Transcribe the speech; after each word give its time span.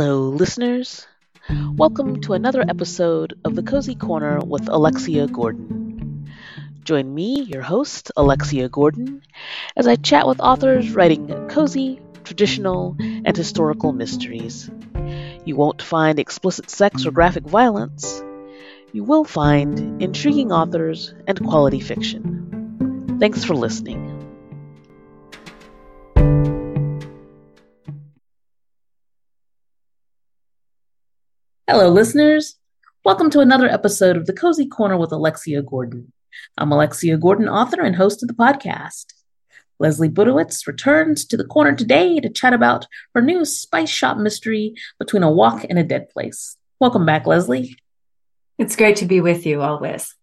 Hello, 0.00 0.28
listeners. 0.28 1.08
Welcome 1.76 2.20
to 2.20 2.34
another 2.34 2.64
episode 2.68 3.34
of 3.44 3.56
the 3.56 3.64
Cozy 3.64 3.96
Corner 3.96 4.38
with 4.38 4.68
Alexia 4.68 5.26
Gordon. 5.26 6.30
Join 6.84 7.12
me, 7.12 7.42
your 7.42 7.62
host, 7.62 8.12
Alexia 8.16 8.68
Gordon, 8.68 9.22
as 9.76 9.88
I 9.88 9.96
chat 9.96 10.28
with 10.28 10.38
authors 10.38 10.92
writing 10.92 11.48
cozy, 11.48 12.00
traditional, 12.22 12.94
and 13.00 13.36
historical 13.36 13.92
mysteries. 13.92 14.70
You 15.44 15.56
won't 15.56 15.82
find 15.82 16.20
explicit 16.20 16.70
sex 16.70 17.04
or 17.04 17.10
graphic 17.10 17.42
violence. 17.42 18.22
You 18.92 19.02
will 19.02 19.24
find 19.24 20.00
intriguing 20.00 20.52
authors 20.52 21.12
and 21.26 21.44
quality 21.44 21.80
fiction. 21.80 23.16
Thanks 23.18 23.42
for 23.42 23.56
listening. 23.56 24.07
Hello, 31.70 31.90
listeners. 31.90 32.56
Welcome 33.04 33.28
to 33.28 33.40
another 33.40 33.68
episode 33.68 34.16
of 34.16 34.24
the 34.24 34.32
Cozy 34.32 34.64
Corner 34.64 34.96
with 34.96 35.12
Alexia 35.12 35.60
Gordon. 35.60 36.14
I'm 36.56 36.72
Alexia 36.72 37.18
Gordon, 37.18 37.46
author 37.46 37.82
and 37.82 37.94
host 37.94 38.22
of 38.22 38.28
the 38.28 38.34
podcast. 38.34 39.12
Leslie 39.78 40.08
Budewitz 40.08 40.66
returns 40.66 41.26
to 41.26 41.36
the 41.36 41.44
corner 41.44 41.76
today 41.76 42.20
to 42.20 42.30
chat 42.30 42.54
about 42.54 42.86
her 43.14 43.20
new 43.20 43.44
spice 43.44 43.90
shop 43.90 44.16
mystery 44.16 44.76
between 44.98 45.22
a 45.22 45.30
wok 45.30 45.66
and 45.68 45.78
a 45.78 45.84
dead 45.84 46.08
place. 46.08 46.56
Welcome 46.80 47.04
back, 47.04 47.26
Leslie. 47.26 47.76
It's 48.56 48.74
great 48.74 48.96
to 48.96 49.04
be 49.04 49.20
with 49.20 49.44
you 49.44 49.60
always. 49.60 50.14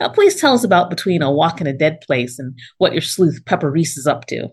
Now, 0.00 0.08
please 0.08 0.40
tell 0.40 0.54
us 0.54 0.64
about 0.64 0.90
Between 0.90 1.22
a 1.22 1.30
Wok 1.30 1.60
and 1.60 1.68
a 1.68 1.72
Dead 1.72 2.00
Place 2.00 2.40
and 2.40 2.58
what 2.78 2.94
your 2.94 3.02
sleuth 3.02 3.44
Pepper 3.44 3.70
Reese 3.70 3.96
is 3.96 4.08
up 4.08 4.26
to. 4.26 4.48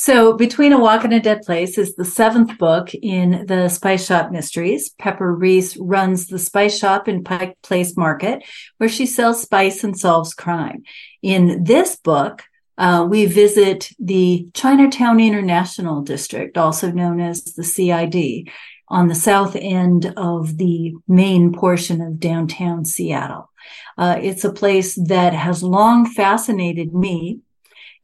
So, 0.00 0.32
Between 0.32 0.72
a 0.72 0.78
Wok 0.78 1.02
and 1.02 1.12
a 1.12 1.18
Dead 1.18 1.42
Place 1.42 1.76
is 1.76 1.96
the 1.96 2.04
seventh 2.04 2.56
book 2.56 2.94
in 2.94 3.46
the 3.48 3.68
Spice 3.68 4.06
Shop 4.06 4.30
Mysteries. 4.30 4.90
Pepper 4.90 5.34
Reese 5.34 5.76
runs 5.76 6.28
the 6.28 6.38
spice 6.38 6.78
shop 6.78 7.08
in 7.08 7.24
Pike 7.24 7.58
Place 7.64 7.96
Market, 7.96 8.44
where 8.76 8.88
she 8.88 9.06
sells 9.06 9.42
spice 9.42 9.82
and 9.82 9.98
solves 9.98 10.34
crime. 10.34 10.84
In 11.20 11.64
this 11.64 11.96
book, 11.96 12.44
uh, 12.78 13.08
we 13.10 13.26
visit 13.26 13.90
the 13.98 14.46
Chinatown 14.54 15.18
International 15.18 16.00
District, 16.02 16.56
also 16.56 16.92
known 16.92 17.18
as 17.18 17.42
the 17.42 17.64
CID, 17.64 18.50
on 18.86 19.08
the 19.08 19.16
south 19.16 19.56
end 19.56 20.14
of 20.16 20.58
the 20.58 20.94
main 21.08 21.52
portion 21.52 22.00
of 22.00 22.20
downtown 22.20 22.84
Seattle. 22.84 23.50
Uh, 23.98 24.16
it's 24.22 24.44
a 24.44 24.52
place 24.52 24.94
that 25.08 25.34
has 25.34 25.64
long 25.64 26.06
fascinated 26.06 26.94
me 26.94 27.40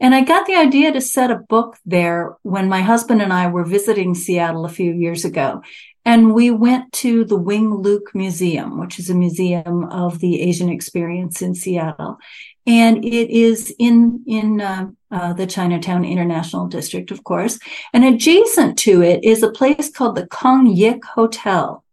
and 0.00 0.14
I 0.14 0.22
got 0.22 0.46
the 0.46 0.54
idea 0.56 0.92
to 0.92 1.00
set 1.00 1.30
a 1.30 1.36
book 1.36 1.76
there 1.86 2.36
when 2.42 2.68
my 2.68 2.82
husband 2.82 3.22
and 3.22 3.32
I 3.32 3.46
were 3.48 3.64
visiting 3.64 4.14
Seattle 4.14 4.64
a 4.64 4.70
few 4.70 4.92
years 4.92 5.24
ago. 5.24 5.62
And 6.04 6.34
we 6.34 6.50
went 6.50 6.92
to 6.94 7.24
the 7.24 7.36
Wing 7.36 7.74
Luke 7.74 8.10
Museum, 8.14 8.78
which 8.78 8.98
is 8.98 9.08
a 9.08 9.14
museum 9.14 9.84
of 9.84 10.18
the 10.18 10.42
Asian 10.42 10.68
experience 10.68 11.40
in 11.40 11.54
Seattle. 11.54 12.18
And 12.66 13.04
it 13.04 13.30
is 13.30 13.74
in, 13.78 14.22
in 14.26 14.60
uh, 14.60 14.90
uh, 15.10 15.32
the 15.32 15.46
Chinatown 15.46 16.04
International 16.04 16.66
District, 16.66 17.10
of 17.10 17.24
course. 17.24 17.58
And 17.92 18.04
adjacent 18.04 18.78
to 18.80 19.02
it 19.02 19.24
is 19.24 19.42
a 19.42 19.50
place 19.50 19.90
called 19.90 20.16
the 20.16 20.26
Kong 20.26 20.66
Yick 20.66 21.04
Hotel. 21.04 21.84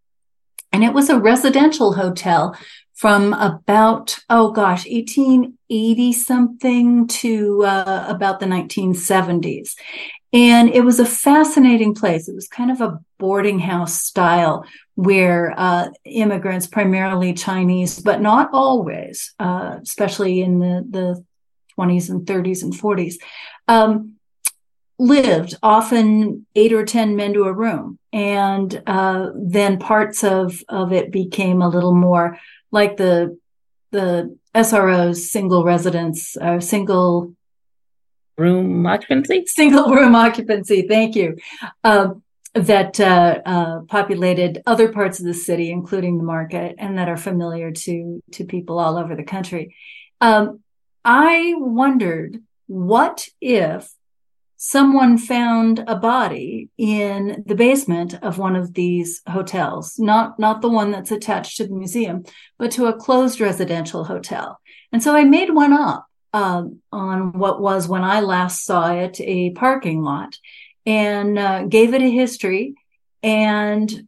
And 0.73 0.83
it 0.83 0.93
was 0.93 1.09
a 1.09 1.19
residential 1.19 1.93
hotel 1.93 2.55
from 3.01 3.33
about, 3.33 4.19
oh 4.29 4.51
gosh, 4.51 4.85
1880 4.85 6.13
something 6.13 7.07
to 7.07 7.63
uh, 7.65 8.05
about 8.07 8.39
the 8.39 8.45
1970s. 8.45 9.73
And 10.31 10.69
it 10.69 10.81
was 10.81 10.99
a 10.99 11.05
fascinating 11.05 11.95
place. 11.95 12.29
It 12.29 12.35
was 12.35 12.47
kind 12.47 12.69
of 12.69 12.79
a 12.79 12.99
boarding 13.17 13.57
house 13.57 13.99
style 13.99 14.65
where 14.93 15.55
uh, 15.57 15.89
immigrants, 16.05 16.67
primarily 16.67 17.33
Chinese, 17.33 17.97
but 17.97 18.21
not 18.21 18.51
always, 18.53 19.33
uh, 19.39 19.79
especially 19.81 20.41
in 20.41 20.59
the, 20.59 20.85
the 20.87 21.25
20s 21.79 22.11
and 22.11 22.27
30s 22.27 22.61
and 22.61 22.71
40s, 22.71 23.15
um, 23.67 24.17
lived, 24.99 25.55
often 25.63 26.45
eight 26.53 26.71
or 26.71 26.85
10 26.85 27.15
men 27.15 27.33
to 27.33 27.45
a 27.45 27.53
room. 27.53 27.97
And 28.13 28.79
uh, 28.85 29.31
then 29.35 29.79
parts 29.79 30.23
of, 30.23 30.61
of 30.69 30.93
it 30.93 31.11
became 31.11 31.63
a 31.63 31.69
little 31.69 31.95
more 31.95 32.37
like 32.71 32.97
the 32.97 33.37
the 33.91 34.37
SRO's 34.55 35.29
single 35.31 35.63
residence, 35.63 36.37
uh, 36.37 36.59
single 36.59 37.33
room 38.37 38.85
occupancy, 38.85 39.45
single 39.45 39.93
room 39.93 40.15
occupancy. 40.15 40.87
Thank 40.87 41.15
you. 41.15 41.37
Um, 41.83 42.23
that 42.53 42.99
uh, 42.99 43.39
uh, 43.45 43.79
populated 43.87 44.61
other 44.65 44.91
parts 44.91 45.19
of 45.19 45.25
the 45.25 45.33
city, 45.33 45.71
including 45.71 46.17
the 46.17 46.23
market, 46.23 46.75
and 46.77 46.97
that 46.97 47.07
are 47.07 47.17
familiar 47.17 47.71
to 47.71 48.21
to 48.31 48.43
people 48.43 48.77
all 48.77 48.97
over 48.97 49.15
the 49.15 49.23
country. 49.23 49.75
Um, 50.19 50.59
I 51.05 51.53
wondered 51.57 52.41
what 52.67 53.27
if 53.39 53.91
someone 54.63 55.17
found 55.17 55.83
a 55.87 55.95
body 55.95 56.69
in 56.77 57.43
the 57.47 57.55
basement 57.55 58.13
of 58.21 58.37
one 58.37 58.55
of 58.55 58.75
these 58.75 59.23
hotels, 59.27 59.97
not, 59.97 60.37
not 60.37 60.61
the 60.61 60.69
one 60.69 60.91
that's 60.91 61.09
attached 61.09 61.57
to 61.57 61.65
the 61.65 61.73
museum, 61.73 62.23
but 62.59 62.69
to 62.69 62.85
a 62.85 62.93
closed 62.93 63.41
residential 63.41 64.03
hotel. 64.03 64.59
And 64.91 65.01
so 65.01 65.15
I 65.15 65.23
made 65.23 65.49
one 65.49 65.73
up 65.73 66.05
um, 66.31 66.79
on 66.91 67.39
what 67.39 67.59
was 67.59 67.87
when 67.87 68.03
I 68.03 68.19
last 68.19 68.63
saw 68.63 68.93
it 68.93 69.19
a 69.19 69.49
parking 69.49 70.03
lot 70.03 70.37
and 70.85 71.39
uh, 71.39 71.63
gave 71.63 71.95
it 71.95 72.03
a 72.03 72.11
history 72.11 72.75
and 73.23 74.07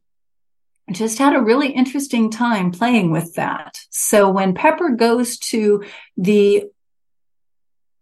just 0.92 1.18
had 1.18 1.36
a 1.36 1.42
really 1.42 1.70
interesting 1.70 2.30
time 2.30 2.70
playing 2.72 3.10
with 3.10 3.34
that. 3.34 3.80
So 3.90 4.30
when 4.30 4.54
Pepper 4.54 4.90
goes 4.90 5.40
to 5.50 5.84
the 6.16 6.66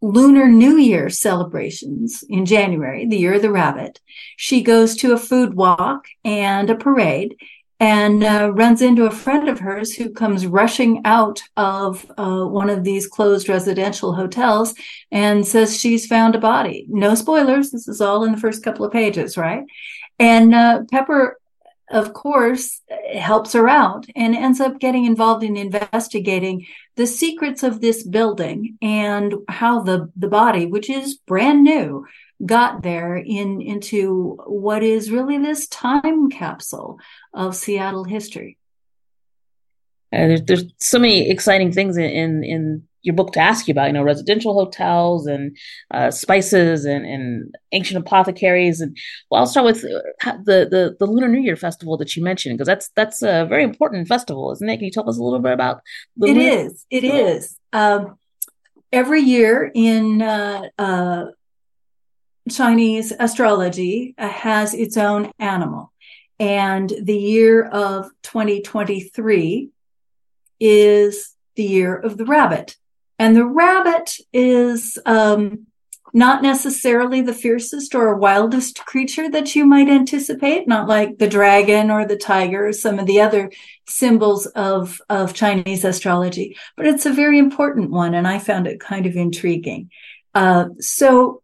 Lunar 0.01 0.47
New 0.47 0.78
Year 0.78 1.09
celebrations 1.09 2.23
in 2.28 2.45
January, 2.45 3.06
the 3.07 3.17
year 3.17 3.35
of 3.35 3.41
the 3.41 3.51
rabbit. 3.51 4.00
She 4.35 4.63
goes 4.63 4.95
to 4.97 5.13
a 5.13 5.17
food 5.17 5.53
walk 5.53 6.06
and 6.25 6.69
a 6.69 6.75
parade 6.75 7.35
and 7.79 8.23
uh, 8.23 8.51
runs 8.53 8.81
into 8.81 9.06
a 9.06 9.11
friend 9.11 9.50
of 9.50 9.59
hers 9.59 9.95
who 9.95 10.11
comes 10.11 10.45
rushing 10.45 11.01
out 11.03 11.41
of 11.57 12.06
uh, 12.16 12.45
one 12.45 12.69
of 12.69 12.84
these 12.84 13.07
closed 13.07 13.50
residential 13.50 14.13
hotels 14.13 14.75
and 15.11 15.45
says 15.45 15.79
she's 15.79 16.06
found 16.06 16.35
a 16.35 16.40
body. 16.40 16.85
No 16.90 17.16
spoilers. 17.16 17.72
This 17.72 17.88
is 17.88 18.00
all 18.00 18.23
in 18.23 18.34
the 18.34 18.38
first 18.40 18.63
couple 18.63 18.85
of 18.85 18.91
pages, 18.91 19.35
right? 19.35 19.63
And 20.19 20.53
uh, 20.53 20.81
Pepper 20.91 21.41
of 21.91 22.13
course, 22.13 22.81
helps 23.13 23.53
her 23.53 23.68
out 23.68 24.06
and 24.16 24.35
ends 24.35 24.59
up 24.59 24.79
getting 24.79 25.06
involved 25.06 25.44
in 25.44 25.57
investigating 25.57 26.66
the 26.96 27.07
secrets 27.07 27.63
of 27.63 27.81
this 27.81 28.03
building 28.03 28.78
and 28.81 29.35
how 29.47 29.81
the, 29.81 30.12
the 30.16 30.28
body, 30.28 30.66
which 30.66 30.90
is 30.90 31.19
brand 31.28 31.63
new, 31.63 32.06
got 32.46 32.81
there 32.81 33.16
in 33.18 33.62
into 33.62 34.38
what 34.47 34.84
is 34.84 35.12
really 35.12 35.38
this 35.38 35.68
time 35.68 36.29
capsule 36.29 37.00
of 37.34 37.56
Seattle 37.56 38.03
history. 38.03 38.58
Uh, 40.13 40.28
there's, 40.28 40.44
there's 40.44 40.63
so 40.78 41.00
many 41.00 41.29
exciting 41.29 41.72
things 41.72 41.97
in, 41.97 42.03
in, 42.03 42.44
in 42.44 42.88
your 43.03 43.16
book 43.16 43.34
to 43.34 43.39
ask 43.39 43.67
you 43.67 43.72
about, 43.72 43.88
you 43.88 43.94
know, 43.94 44.03
residential 44.03 44.53
hotels 44.53 45.28
and 45.28 45.57
uh, 45.91 46.12
spices 46.12 46.85
and, 46.85 47.06
and 47.06 47.56
ancient 47.72 48.00
apothecaries. 48.00 48.81
And 48.81 48.97
well, 49.29 49.41
I'll 49.41 49.47
start 49.47 49.66
with 49.66 49.84
uh, 49.84 50.38
the, 50.44 50.67
the, 50.69 50.95
the 51.00 51.06
Lunar 51.06 51.28
New 51.28 51.41
Year 51.41 51.56
festival 51.56 51.97
that 51.97 52.16
you 52.16 52.23
mentioned, 52.23 52.57
because 52.57 52.67
that's, 52.67 52.90
that's 52.95 53.22
a 53.22 53.45
very 53.45 53.63
important 53.63 54.07
festival, 54.07 54.51
isn't 54.51 54.69
it? 54.69 54.78
Can 54.78 54.85
you 54.85 54.91
tell 54.91 55.09
us 55.09 55.17
a 55.17 55.23
little 55.23 55.40
bit 55.40 55.53
about 55.53 55.81
the 56.17 56.28
It 56.28 56.38
Lunar- 56.38 56.66
is. 56.66 56.85
It 56.90 57.03
is. 57.03 57.57
Um, 57.73 58.17
every 58.91 59.22
year 59.22 59.72
in 59.73 60.22
uh, 60.22 60.64
uh, 60.78 61.25
Chinese 62.49 63.14
astrology 63.17 64.16
uh, 64.17 64.28
has 64.28 64.73
its 64.73 64.97
own 64.97 65.31
animal. 65.40 65.91
And 66.40 66.91
the 67.02 67.17
year 67.17 67.64
of 67.64 68.09
2023 68.23 69.70
is 70.59 71.35
the 71.55 71.64
year 71.64 71.96
of 71.96 72.17
the 72.17 72.25
rabbit. 72.25 72.75
And 73.22 73.35
the 73.35 73.46
rabbit 73.46 74.18
is 74.34 74.97
um, 75.06 75.68
not 76.12 76.41
necessarily 76.41 77.22
the 77.22 77.35
fiercest 77.35 77.94
or 77.94 78.16
wildest 78.16 78.84
creature 78.88 79.29
that 79.29 79.56
you 79.56 79.64
might 79.64 79.90
anticipate, 79.90 80.68
not 80.68 80.88
like 80.88 81.20
the 81.20 81.28
dragon 81.28 81.91
or 81.91 82.03
the 82.03 82.18
tiger 82.18 82.70
or 82.70 82.73
some 82.73 82.97
of 82.97 83.06
the 83.06 83.22
other 83.22 83.52
symbols 83.88 84.47
of, 84.47 85.00
of 85.08 85.35
Chinese 85.35 85.85
astrology, 85.85 86.58
but 86.76 86.88
it's 86.88 87.06
a 87.06 87.14
very 87.14 87.38
important 87.38 87.91
one. 87.91 88.16
And 88.16 88.28
I 88.28 88.40
found 88.40 88.66
it 88.66 88.79
kind 88.79 89.06
of 89.06 89.16
intriguing. 89.16 89.91
Uh, 90.34 90.70
so 90.79 91.44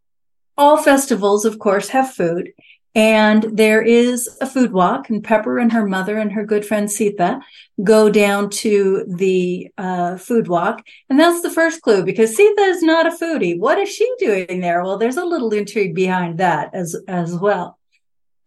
all 0.58 0.78
festivals, 0.78 1.46
of 1.46 1.60
course, 1.60 1.90
have 1.90 2.12
food. 2.12 2.54
And 2.98 3.44
there 3.56 3.84
is 3.84 4.28
a 4.42 4.48
food 4.48 4.74
walk, 4.74 5.12
and 5.12 5.24
Pepper 5.24 5.60
and 5.60 5.72
her 5.72 5.86
mother 5.86 6.18
and 6.18 6.32
her 6.32 6.44
good 6.44 6.66
friend 6.66 6.92
Sita 6.92 7.40
go 7.84 8.10
down 8.10 8.50
to 8.50 9.06
the 9.08 9.70
uh, 9.78 10.18
food 10.18 10.48
walk. 10.48 10.82
And 11.08 11.20
that's 11.20 11.44
the 11.44 11.52
first 11.52 11.84
clue 11.84 12.04
because 12.04 12.36
Sita 12.36 12.62
is 12.62 12.82
not 12.82 13.06
a 13.06 13.16
foodie. 13.16 13.60
What 13.60 13.78
is 13.78 13.90
she 13.90 14.12
doing 14.18 14.62
there? 14.62 14.84
Well, 14.84 14.98
there's 14.98 15.18
a 15.18 15.26
little 15.26 15.54
intrigue 15.54 15.94
behind 15.94 16.40
that 16.40 16.74
as, 16.74 16.96
as 17.08 17.36
well. 17.36 17.78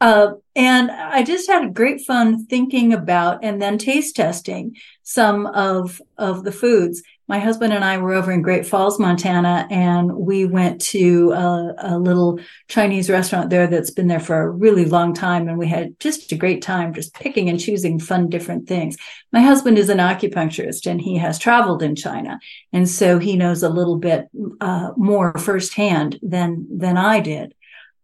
Uh, 0.00 0.32
and 0.56 0.91
I 0.91 1.23
just 1.23 1.49
had 1.49 1.73
great 1.73 2.00
fun 2.00 2.44
thinking 2.46 2.93
about 2.93 3.44
and 3.44 3.62
then 3.62 3.79
taste 3.79 4.17
testing 4.17 4.75
some 5.05 5.46
of 5.46 6.03
of 6.19 6.43
the 6.43 6.53
foods. 6.53 7.03
My 7.31 7.38
husband 7.38 7.73
and 7.73 7.85
I 7.85 7.97
were 7.99 8.12
over 8.12 8.32
in 8.32 8.43
Great 8.43 8.67
Falls, 8.67 8.99
Montana, 8.99 9.69
and 9.71 10.12
we 10.12 10.47
went 10.47 10.81
to 10.87 11.31
a, 11.31 11.75
a 11.79 11.97
little 11.97 12.41
Chinese 12.67 13.09
restaurant 13.09 13.50
there 13.50 13.69
that's 13.69 13.93
been 13.93 14.09
there 14.09 14.19
for 14.19 14.41
a 14.41 14.50
really 14.50 14.85
long 14.85 15.15
time, 15.15 15.47
and 15.47 15.56
we 15.56 15.69
had 15.69 15.94
just 16.00 16.32
a 16.32 16.37
great 16.37 16.61
time 16.61 16.93
just 16.93 17.15
picking 17.15 17.49
and 17.49 17.61
choosing 17.61 18.00
fun 18.00 18.31
different 18.31 18.67
things. 18.67 18.97
My 19.32 19.43
husband 19.43 19.79
is 19.79 19.91
an 19.91 19.99
acupuncturist, 19.99 20.91
and 20.91 21.00
he 21.00 21.19
has 21.19 21.38
traveled 21.38 21.85
in 21.85 21.94
China, 21.94 22.41
and 22.73 22.88
so 22.88 23.21
he 23.21 23.37
knows 23.37 23.62
a 23.62 23.69
little 23.69 23.99
bit 23.99 24.29
uh, 24.61 24.91
more 24.97 25.32
firsthand 25.38 26.19
than 26.23 26.67
than 26.69 26.97
I 26.97 27.21
did. 27.21 27.55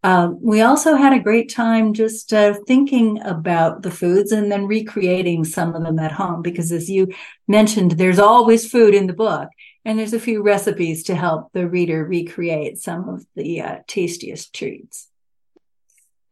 Uh, 0.07 0.31
we 0.39 0.61
also 0.61 0.95
had 0.95 1.11
a 1.11 1.19
great 1.19 1.49
time 1.49 1.93
just 1.93 2.31
uh, 2.31 2.53
thinking 2.65 3.21
about 3.23 3.81
the 3.81 3.91
foods 3.91 4.31
and 4.31 4.49
then 4.49 4.65
recreating 4.65 5.43
some 5.43 5.75
of 5.75 5.83
them 5.83 5.99
at 5.99 6.13
home 6.13 6.41
because 6.41 6.71
as 6.71 6.89
you 6.89 7.09
mentioned 7.49 7.91
there's 7.91 8.17
always 8.17 8.71
food 8.71 8.93
in 8.93 9.07
the 9.07 9.11
book 9.11 9.49
and 9.83 9.99
there's 9.99 10.13
a 10.13 10.19
few 10.19 10.41
recipes 10.41 11.03
to 11.03 11.13
help 11.13 11.51
the 11.51 11.67
reader 11.67 12.05
recreate 12.05 12.77
some 12.77 13.09
of 13.09 13.25
the 13.35 13.59
uh, 13.59 13.79
tastiest 13.85 14.53
treats. 14.55 15.09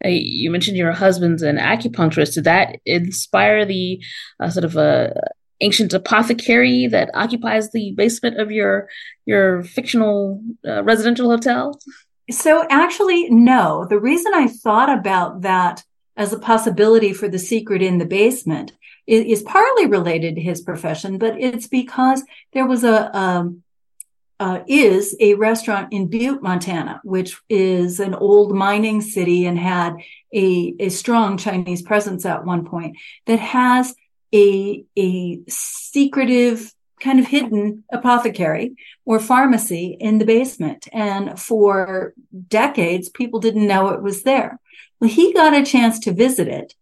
You 0.05 0.51
mentioned 0.51 0.77
your 0.77 0.93
husband's 0.93 1.43
an 1.43 1.57
acupuncturist. 1.57 2.35
Did 2.35 2.45
that 2.45 2.79
inspire 2.85 3.65
the 3.65 4.01
uh, 4.39 4.51
sort 4.51 4.63
of 4.63 4.77
a 4.77 5.13
uh, 5.13 5.27
ancient 5.59 5.93
apothecary 5.93 6.87
that 6.87 7.09
occupies 7.13 7.71
the 7.71 7.91
basement 7.91 8.39
of 8.39 8.51
your 8.51 8.87
your 9.25 9.63
fictional 9.63 10.41
residential 10.63 11.29
hotel 11.29 11.77
so 12.31 12.65
actually, 12.69 13.29
no. 13.29 13.85
The 13.89 13.99
reason 13.99 14.33
I 14.33 14.47
thought 14.47 14.89
about 14.89 15.41
that 15.41 15.83
as 16.17 16.33
a 16.33 16.39
possibility 16.39 17.13
for 17.13 17.27
the 17.27 17.39
secret 17.39 17.81
in 17.81 17.97
the 17.97 18.05
basement 18.05 18.71
is, 19.05 19.39
is 19.39 19.43
partly 19.43 19.85
related 19.85 20.35
to 20.35 20.41
his 20.41 20.61
profession, 20.61 21.17
but 21.17 21.39
it's 21.39 21.67
because 21.67 22.23
there 22.53 22.65
was 22.65 22.83
a, 22.83 23.15
um, 23.17 23.63
uh, 24.39 24.61
is 24.67 25.15
a 25.19 25.35
restaurant 25.35 25.93
in 25.93 26.07
Butte, 26.07 26.41
Montana, 26.41 26.99
which 27.03 27.37
is 27.49 27.99
an 27.99 28.13
old 28.13 28.53
mining 28.53 29.01
city 29.01 29.45
and 29.45 29.57
had 29.57 29.95
a, 30.33 30.75
a 30.79 30.89
strong 30.89 31.37
Chinese 31.37 31.81
presence 31.81 32.25
at 32.25 32.45
one 32.45 32.65
point 32.65 32.97
that 33.27 33.39
has 33.39 33.95
a, 34.33 34.83
a 34.97 35.39
secretive 35.47 36.73
kind 36.99 37.19
of 37.19 37.27
hidden 37.27 37.83
apothecary 37.91 38.75
or 39.05 39.19
pharmacy 39.19 39.97
in 39.99 40.17
the 40.17 40.25
basement. 40.25 40.87
And 40.93 41.39
for 41.39 42.13
decades, 42.47 43.09
people 43.09 43.39
didn't 43.39 43.67
know 43.67 43.89
it 43.89 44.01
was 44.01 44.23
there. 44.23 44.59
Well, 44.99 45.09
he 45.09 45.33
got 45.33 45.53
a 45.53 45.65
chance 45.65 45.99
to 45.99 46.13
visit 46.13 46.47
it 46.47 46.73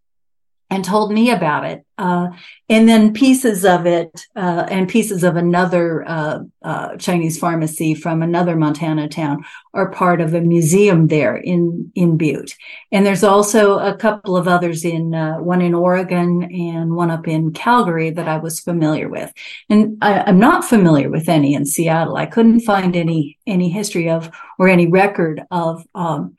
and 0.73 0.83
told 0.83 1.11
me 1.11 1.29
about 1.29 1.65
it. 1.65 1.85
Uh, 1.99 2.29
and 2.67 2.89
then 2.89 3.13
pieces 3.13 3.63
of 3.63 3.85
it 3.85 4.25
uh, 4.35 4.65
and 4.67 4.89
pieces 4.89 5.23
of 5.23 5.35
another 5.35 6.03
uh, 6.07 6.39
uh, 6.63 6.97
Chinese 6.97 7.37
pharmacy 7.37 7.93
from 7.93 8.23
another 8.23 8.55
Montana 8.55 9.07
town 9.07 9.45
are 9.75 9.91
part 9.91 10.19
of 10.19 10.33
a 10.33 10.41
museum 10.41 11.07
there 11.09 11.37
in 11.37 11.91
in 11.93 12.17
Butte. 12.17 12.55
And 12.91 13.05
there's 13.05 13.23
also 13.23 13.77
a 13.77 13.95
couple 13.95 14.35
of 14.35 14.47
others 14.47 14.83
in 14.83 15.13
uh, 15.13 15.37
one 15.37 15.61
in 15.61 15.75
Oregon 15.75 16.43
and 16.51 16.95
one 16.95 17.11
up 17.11 17.27
in 17.27 17.53
Calgary 17.53 18.09
that 18.09 18.27
I 18.27 18.37
was 18.37 18.59
familiar 18.59 19.07
with. 19.07 19.31
And 19.69 19.99
I, 20.01 20.27
am 20.27 20.39
not 20.39 20.65
familiar 20.65 21.11
with 21.11 21.29
any 21.29 21.53
in 21.53 21.67
Seattle. 21.67 22.15
I 22.15 22.25
couldn't 22.25 22.61
find 22.61 22.95
any 22.95 23.37
any 23.45 23.69
history 23.69 24.09
of 24.09 24.31
or 24.57 24.69
any 24.69 24.87
record 24.87 25.43
of 25.51 25.85
um, 25.93 26.35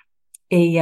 a 0.50 0.78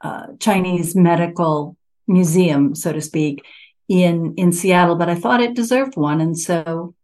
uh, 0.00 0.26
Chinese 0.40 0.96
medical 0.96 1.76
museum, 2.10 2.74
so 2.74 2.92
to 2.92 3.00
speak, 3.00 3.44
in 3.88 4.34
in 4.36 4.52
Seattle, 4.52 4.96
but 4.96 5.08
I 5.08 5.14
thought 5.14 5.40
it 5.40 5.54
deserved 5.54 5.96
one, 5.96 6.20
and 6.20 6.38
so 6.38 6.94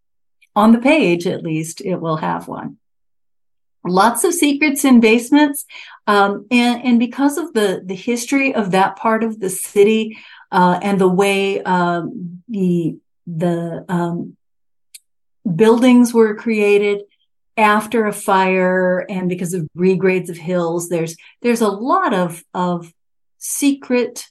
on 0.55 0.73
the 0.73 0.79
page, 0.79 1.27
at 1.27 1.43
least, 1.43 1.81
it 1.81 1.97
will 1.97 2.17
have 2.17 2.49
one. 2.49 2.79
Lots 3.85 4.25
of 4.25 4.35
secrets 4.35 4.85
in 4.85 5.01
basements, 5.01 5.65
um, 6.07 6.47
and 6.51 6.83
and 6.85 6.99
because 6.99 7.39
of 7.39 7.53
the 7.55 7.83
the 7.85 7.95
history 7.95 8.55
of 8.55 8.73
that 8.73 8.97
part 8.97 9.25
of 9.25 9.41
the 9.41 9.51
city 9.51 10.19
uh, 10.53 10.79
and 10.83 11.01
the 11.01 11.09
way 11.09 11.63
um, 11.63 12.43
the 12.49 12.99
the 13.27 13.85
um, 13.89 14.37
buildings 15.55 16.13
were 16.13 16.35
created 16.35 17.03
after 17.57 18.07
a 18.07 18.13
fire 18.13 19.07
and 19.09 19.29
because 19.29 19.55
of 19.55 19.67
regrades 19.77 20.29
of 20.29 20.37
hills 20.37 20.91
there's 20.91 21.17
there's 21.41 21.63
a 21.63 21.69
lot 21.69 22.13
of 22.13 22.45
of 22.53 22.93
secret 23.39 24.27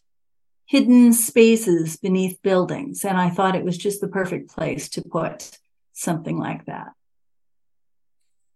hidden 0.65 1.13
spaces 1.13 1.97
beneath 1.97 2.41
buildings. 2.41 3.05
And 3.05 3.17
I 3.17 3.29
thought 3.29 3.55
it 3.55 3.63
was 3.63 3.77
just 3.77 4.01
the 4.01 4.07
perfect 4.07 4.49
place 4.49 4.89
to 4.89 5.01
put 5.01 5.57
something 5.93 6.37
like 6.37 6.65
that. 6.65 6.87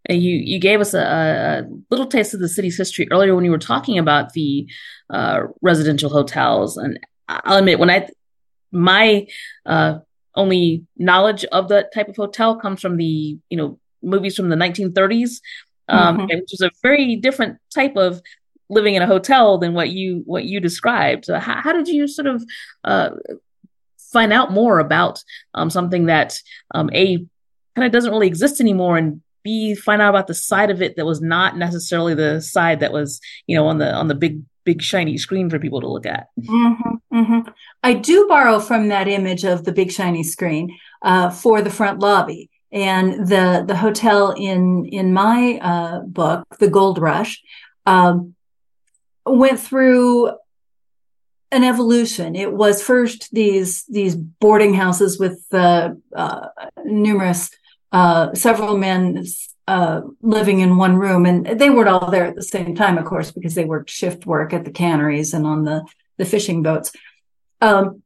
And 0.06 0.22
you 0.22 0.34
you 0.36 0.58
gave 0.58 0.80
us 0.80 0.94
a, 0.94 1.00
a, 1.00 1.68
little 1.90 2.06
taste 2.06 2.34
of 2.34 2.40
the 2.40 2.48
city's 2.48 2.76
history 2.76 3.06
earlier 3.12 3.34
when 3.34 3.44
you 3.44 3.50
were 3.50 3.58
talking 3.58 3.98
about 3.98 4.32
the 4.32 4.66
uh, 5.10 5.42
residential 5.60 6.08
hotels, 6.08 6.78
and 6.78 6.98
I'll 7.28 7.58
admit 7.58 7.78
when 7.78 7.90
I 7.90 8.08
my 8.72 9.26
uh, 9.66 9.98
only 10.34 10.86
knowledge 10.96 11.44
of 11.46 11.68
that 11.68 11.92
type 11.92 12.08
of 12.08 12.16
hotel 12.16 12.56
comes 12.56 12.80
from 12.80 12.96
the 12.96 13.38
you 13.50 13.56
know 13.56 13.78
movies 14.02 14.36
from 14.36 14.48
the 14.48 14.56
1930s, 14.56 15.40
um, 15.88 16.18
mm-hmm. 16.18 16.38
which 16.38 16.54
is 16.54 16.62
a 16.62 16.70
very 16.82 17.16
different 17.16 17.58
type 17.72 17.96
of 17.96 18.22
living 18.70 18.94
in 18.94 19.02
a 19.02 19.06
hotel 19.06 19.58
than 19.58 19.74
what 19.74 19.90
you 19.90 20.22
what 20.24 20.44
you 20.44 20.60
described. 20.60 21.26
So 21.26 21.38
how, 21.38 21.60
how 21.60 21.72
did 21.72 21.88
you 21.88 22.08
sort 22.08 22.26
of 22.26 22.44
uh, 22.84 23.10
find 24.12 24.32
out 24.32 24.52
more 24.52 24.78
about 24.78 25.22
um, 25.54 25.70
something 25.70 26.06
that 26.06 26.40
um, 26.74 26.90
a 26.92 27.18
kind 27.76 27.86
of 27.86 27.92
doesn't 27.92 28.10
really 28.10 28.26
exist 28.26 28.60
anymore, 28.60 28.96
and 28.96 29.20
b 29.42 29.74
find 29.74 30.00
out 30.00 30.10
about 30.10 30.26
the 30.26 30.34
side 30.34 30.70
of 30.70 30.82
it 30.82 30.96
that 30.96 31.06
was 31.06 31.20
not 31.20 31.56
necessarily 31.56 32.14
the 32.14 32.40
side 32.40 32.80
that 32.80 32.92
was 32.92 33.20
you 33.46 33.56
know 33.56 33.66
on 33.66 33.78
the 33.78 33.92
on 33.92 34.08
the 34.08 34.14
big 34.14 34.42
big 34.64 34.82
shiny 34.82 35.16
screen 35.16 35.48
for 35.48 35.58
people 35.58 35.80
to 35.80 35.88
look 35.88 36.06
at. 36.06 36.28
Mm-hmm, 36.38 37.18
mm-hmm. 37.18 37.50
I 37.82 37.94
do 37.94 38.26
borrow 38.28 38.60
from 38.60 38.88
that 38.88 39.08
image 39.08 39.44
of 39.44 39.64
the 39.64 39.72
big 39.72 39.90
shiny 39.90 40.22
screen 40.22 40.76
uh, 41.02 41.30
for 41.30 41.62
the 41.62 41.70
front 41.70 42.00
lobby. 42.00 42.50
And 42.72 43.26
the 43.26 43.64
the 43.66 43.76
hotel 43.76 44.30
in 44.30 44.86
in 44.86 45.12
my 45.12 45.58
uh, 45.60 46.00
book, 46.02 46.46
The 46.60 46.68
Gold 46.68 46.98
Rush, 46.98 47.42
um, 47.84 48.36
went 49.26 49.60
through 49.60 50.32
an 51.52 51.64
evolution. 51.64 52.36
It 52.36 52.52
was 52.52 52.82
first 52.82 53.30
these 53.32 53.84
these 53.86 54.14
boarding 54.14 54.74
houses 54.74 55.18
with 55.18 55.44
uh, 55.52 55.94
uh, 56.14 56.48
numerous 56.84 57.50
uh, 57.92 58.34
several 58.34 58.76
men 58.76 59.24
uh, 59.66 60.02
living 60.22 60.60
in 60.60 60.76
one 60.76 60.96
room, 60.96 61.26
and 61.26 61.46
they 61.46 61.70
weren't 61.70 61.88
all 61.88 62.10
there 62.10 62.24
at 62.24 62.36
the 62.36 62.42
same 62.42 62.74
time, 62.74 62.98
of 62.98 63.04
course, 63.04 63.30
because 63.30 63.54
they 63.54 63.64
worked 63.64 63.90
shift 63.90 64.26
work 64.26 64.52
at 64.52 64.64
the 64.64 64.70
canneries 64.70 65.34
and 65.34 65.46
on 65.46 65.64
the 65.64 65.84
the 66.18 66.24
fishing 66.24 66.62
boats. 66.62 66.92
Um, 67.60 68.02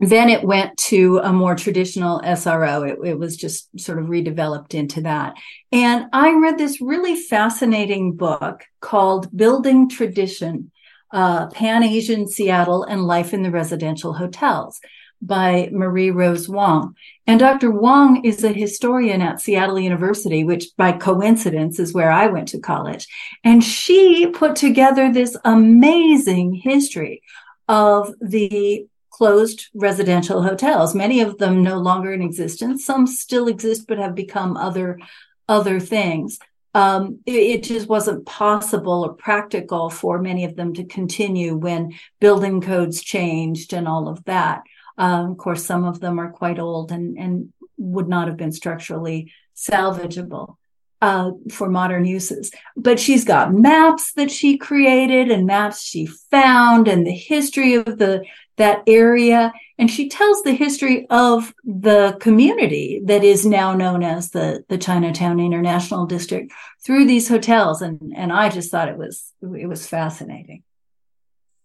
then 0.00 0.28
it 0.28 0.44
went 0.44 0.76
to 0.76 1.18
a 1.22 1.32
more 1.32 1.54
traditional 1.54 2.20
SRO. 2.20 2.88
It, 2.88 2.98
it, 3.08 3.18
was 3.18 3.36
just 3.36 3.68
sort 3.80 3.98
of 3.98 4.06
redeveloped 4.06 4.74
into 4.74 5.00
that. 5.02 5.34
And 5.72 6.06
I 6.12 6.34
read 6.34 6.58
this 6.58 6.80
really 6.80 7.16
fascinating 7.16 8.14
book 8.14 8.64
called 8.80 9.34
Building 9.34 9.88
Tradition, 9.88 10.70
uh, 11.12 11.46
Pan 11.48 11.82
Asian 11.82 12.28
Seattle 12.28 12.84
and 12.84 13.06
Life 13.06 13.32
in 13.32 13.42
the 13.42 13.50
Residential 13.50 14.12
Hotels 14.12 14.80
by 15.22 15.70
Marie 15.72 16.10
Rose 16.10 16.46
Wong. 16.46 16.94
And 17.26 17.40
Dr. 17.40 17.70
Wong 17.70 18.24
is 18.24 18.44
a 18.44 18.52
historian 18.52 19.22
at 19.22 19.40
Seattle 19.40 19.80
University, 19.80 20.44
which 20.44 20.66
by 20.76 20.92
coincidence 20.92 21.78
is 21.78 21.94
where 21.94 22.10
I 22.10 22.26
went 22.26 22.48
to 22.48 22.60
college. 22.60 23.06
And 23.42 23.64
she 23.64 24.26
put 24.26 24.56
together 24.56 25.10
this 25.10 25.36
amazing 25.44 26.52
history 26.52 27.22
of 27.66 28.14
the 28.20 28.86
closed 29.16 29.68
residential 29.72 30.42
hotels. 30.42 30.94
Many 30.94 31.22
of 31.22 31.38
them 31.38 31.62
no 31.62 31.78
longer 31.78 32.12
in 32.12 32.20
existence. 32.20 32.84
Some 32.84 33.06
still 33.06 33.48
exist, 33.48 33.86
but 33.88 33.96
have 33.96 34.14
become 34.14 34.58
other, 34.58 35.00
other 35.48 35.80
things. 35.80 36.38
Um, 36.74 37.20
it, 37.24 37.32
it, 37.32 37.62
just 37.62 37.88
wasn't 37.88 38.26
possible 38.26 39.06
or 39.06 39.14
practical 39.14 39.88
for 39.88 40.20
many 40.20 40.44
of 40.44 40.54
them 40.54 40.74
to 40.74 40.84
continue 40.84 41.56
when 41.56 41.94
building 42.20 42.60
codes 42.60 43.00
changed 43.00 43.72
and 43.72 43.88
all 43.88 44.06
of 44.08 44.22
that. 44.24 44.64
Um, 44.98 45.30
of 45.30 45.38
course, 45.38 45.64
some 45.64 45.86
of 45.86 46.00
them 46.00 46.20
are 46.20 46.30
quite 46.30 46.58
old 46.58 46.92
and, 46.92 47.16
and 47.16 47.54
would 47.78 48.08
not 48.08 48.28
have 48.28 48.36
been 48.36 48.52
structurally 48.52 49.32
salvageable 49.56 50.56
uh, 51.00 51.30
for 51.50 51.70
modern 51.70 52.04
uses. 52.04 52.50
But 52.76 53.00
she's 53.00 53.24
got 53.24 53.54
maps 53.54 54.12
that 54.12 54.30
she 54.30 54.58
created 54.58 55.30
and 55.30 55.46
maps 55.46 55.82
she 55.82 56.04
found 56.04 56.88
and 56.88 57.06
the 57.06 57.16
history 57.16 57.74
of 57.74 57.96
the 57.96 58.22
that 58.56 58.82
area. 58.86 59.52
And 59.78 59.90
she 59.90 60.08
tells 60.08 60.42
the 60.42 60.52
history 60.52 61.06
of 61.10 61.54
the 61.64 62.16
community 62.20 63.02
that 63.04 63.22
is 63.22 63.44
now 63.44 63.74
known 63.74 64.02
as 64.02 64.30
the, 64.30 64.64
the 64.68 64.78
Chinatown 64.78 65.40
International 65.40 66.06
District 66.06 66.52
through 66.84 67.06
these 67.06 67.28
hotels. 67.28 67.82
And, 67.82 68.14
and 68.16 68.32
I 68.32 68.48
just 68.48 68.70
thought 68.70 68.88
it 68.88 68.96
was, 68.96 69.32
it 69.42 69.68
was 69.68 69.86
fascinating. 69.86 70.62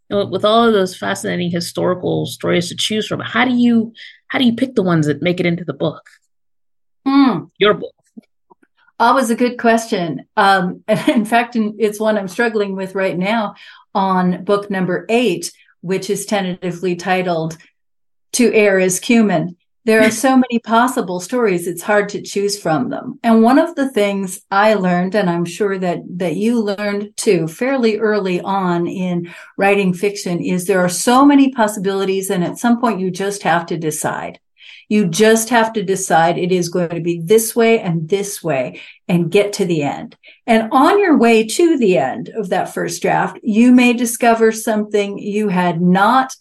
with 0.10 0.44
all 0.44 0.66
of 0.66 0.74
those 0.74 0.98
fascinating 0.98 1.52
historical 1.52 2.26
stories 2.26 2.70
to 2.70 2.76
choose 2.76 3.08
from, 3.08 3.22
how 3.22 3.46
do 3.46 3.56
you 3.56 3.94
how 4.32 4.40
do 4.40 4.46
you 4.46 4.56
pick 4.56 4.76
the 4.76 4.84
ones 4.84 5.08
that 5.08 5.22
make 5.22 5.42
it 5.42 5.46
into 5.46 5.66
the 5.66 5.74
book? 5.74 6.10
Mm. 7.06 7.52
Your 7.58 7.74
book. 7.74 7.94
Always 8.98 9.30
a 9.30 9.36
good 9.36 9.60
question. 9.60 10.26
Um, 10.38 10.86
in 11.08 11.26
fact, 11.26 11.58
it's 11.58 12.00
one 12.00 12.18
I'm 12.18 12.30
struggling 12.30 12.78
with 12.78 12.96
right 12.96 13.18
now 13.18 13.56
on 13.94 14.46
book 14.46 14.70
number 14.70 15.06
eight, 15.10 15.52
which 15.82 16.10
is 16.10 16.26
tentatively 16.26 16.96
titled 16.96 17.58
"To 18.34 18.54
Err 18.54 18.80
Is 18.80 19.00
Cumin." 19.00 19.58
There 19.84 20.02
are 20.02 20.12
so 20.12 20.36
many 20.50 20.60
possible 20.60 21.20
stories, 21.20 21.68
it's 21.68 21.82
hard 21.82 22.10
to 22.10 22.22
choose 22.22 22.60
from 22.60 22.90
them. 22.90 23.20
And 23.24 23.42
one 23.42 23.58
of 23.58 23.76
the 23.76 23.90
things 23.90 24.42
I 24.52 24.76
learned, 24.76 25.16
and 25.16 25.30
I'm 25.30 25.46
sure 25.46 25.78
that, 25.78 26.02
that 26.18 26.36
you 26.36 26.62
learned 26.62 27.18
too, 27.18 27.48
fairly 27.48 27.98
early 27.98 28.42
on 28.42 28.86
in 28.88 29.34
writing 29.58 29.94
fiction, 29.94 30.40
is 30.40 30.66
there 30.66 30.82
are 30.82 30.90
so 30.90 31.26
many 31.26 31.52
possibilities. 31.52 32.30
And 32.30 32.44
at 32.44 32.60
some 32.60 32.80
point, 32.80 33.00
you 33.00 33.10
just 33.10 33.44
have 33.44 33.66
to 33.68 33.78
decide. 33.78 34.40
You 34.92 35.08
just 35.08 35.48
have 35.52 35.72
to 35.76 35.84
decide 35.84 36.38
it 36.38 36.52
is 36.52 36.68
going 36.68 36.90
to 36.90 37.00
be 37.00 37.22
this 37.22 37.56
way 37.56 37.80
and 37.80 38.10
this 38.10 38.44
way 38.44 38.82
and 39.08 39.32
get 39.32 39.54
to 39.54 39.66
the 39.66 39.84
end. 39.84 40.18
And 40.46 40.68
on 40.74 41.00
your 41.00 41.18
way 41.18 41.48
to 41.48 41.78
the 41.78 41.98
end 41.98 42.28
of 42.28 42.50
that 42.50 42.74
first 42.74 43.02
draft, 43.02 43.40
you 43.42 43.72
may 43.72 43.94
discover 43.94 44.52
something 44.52 45.18
you 45.18 45.48
had 45.48 45.82
not 45.82 46.36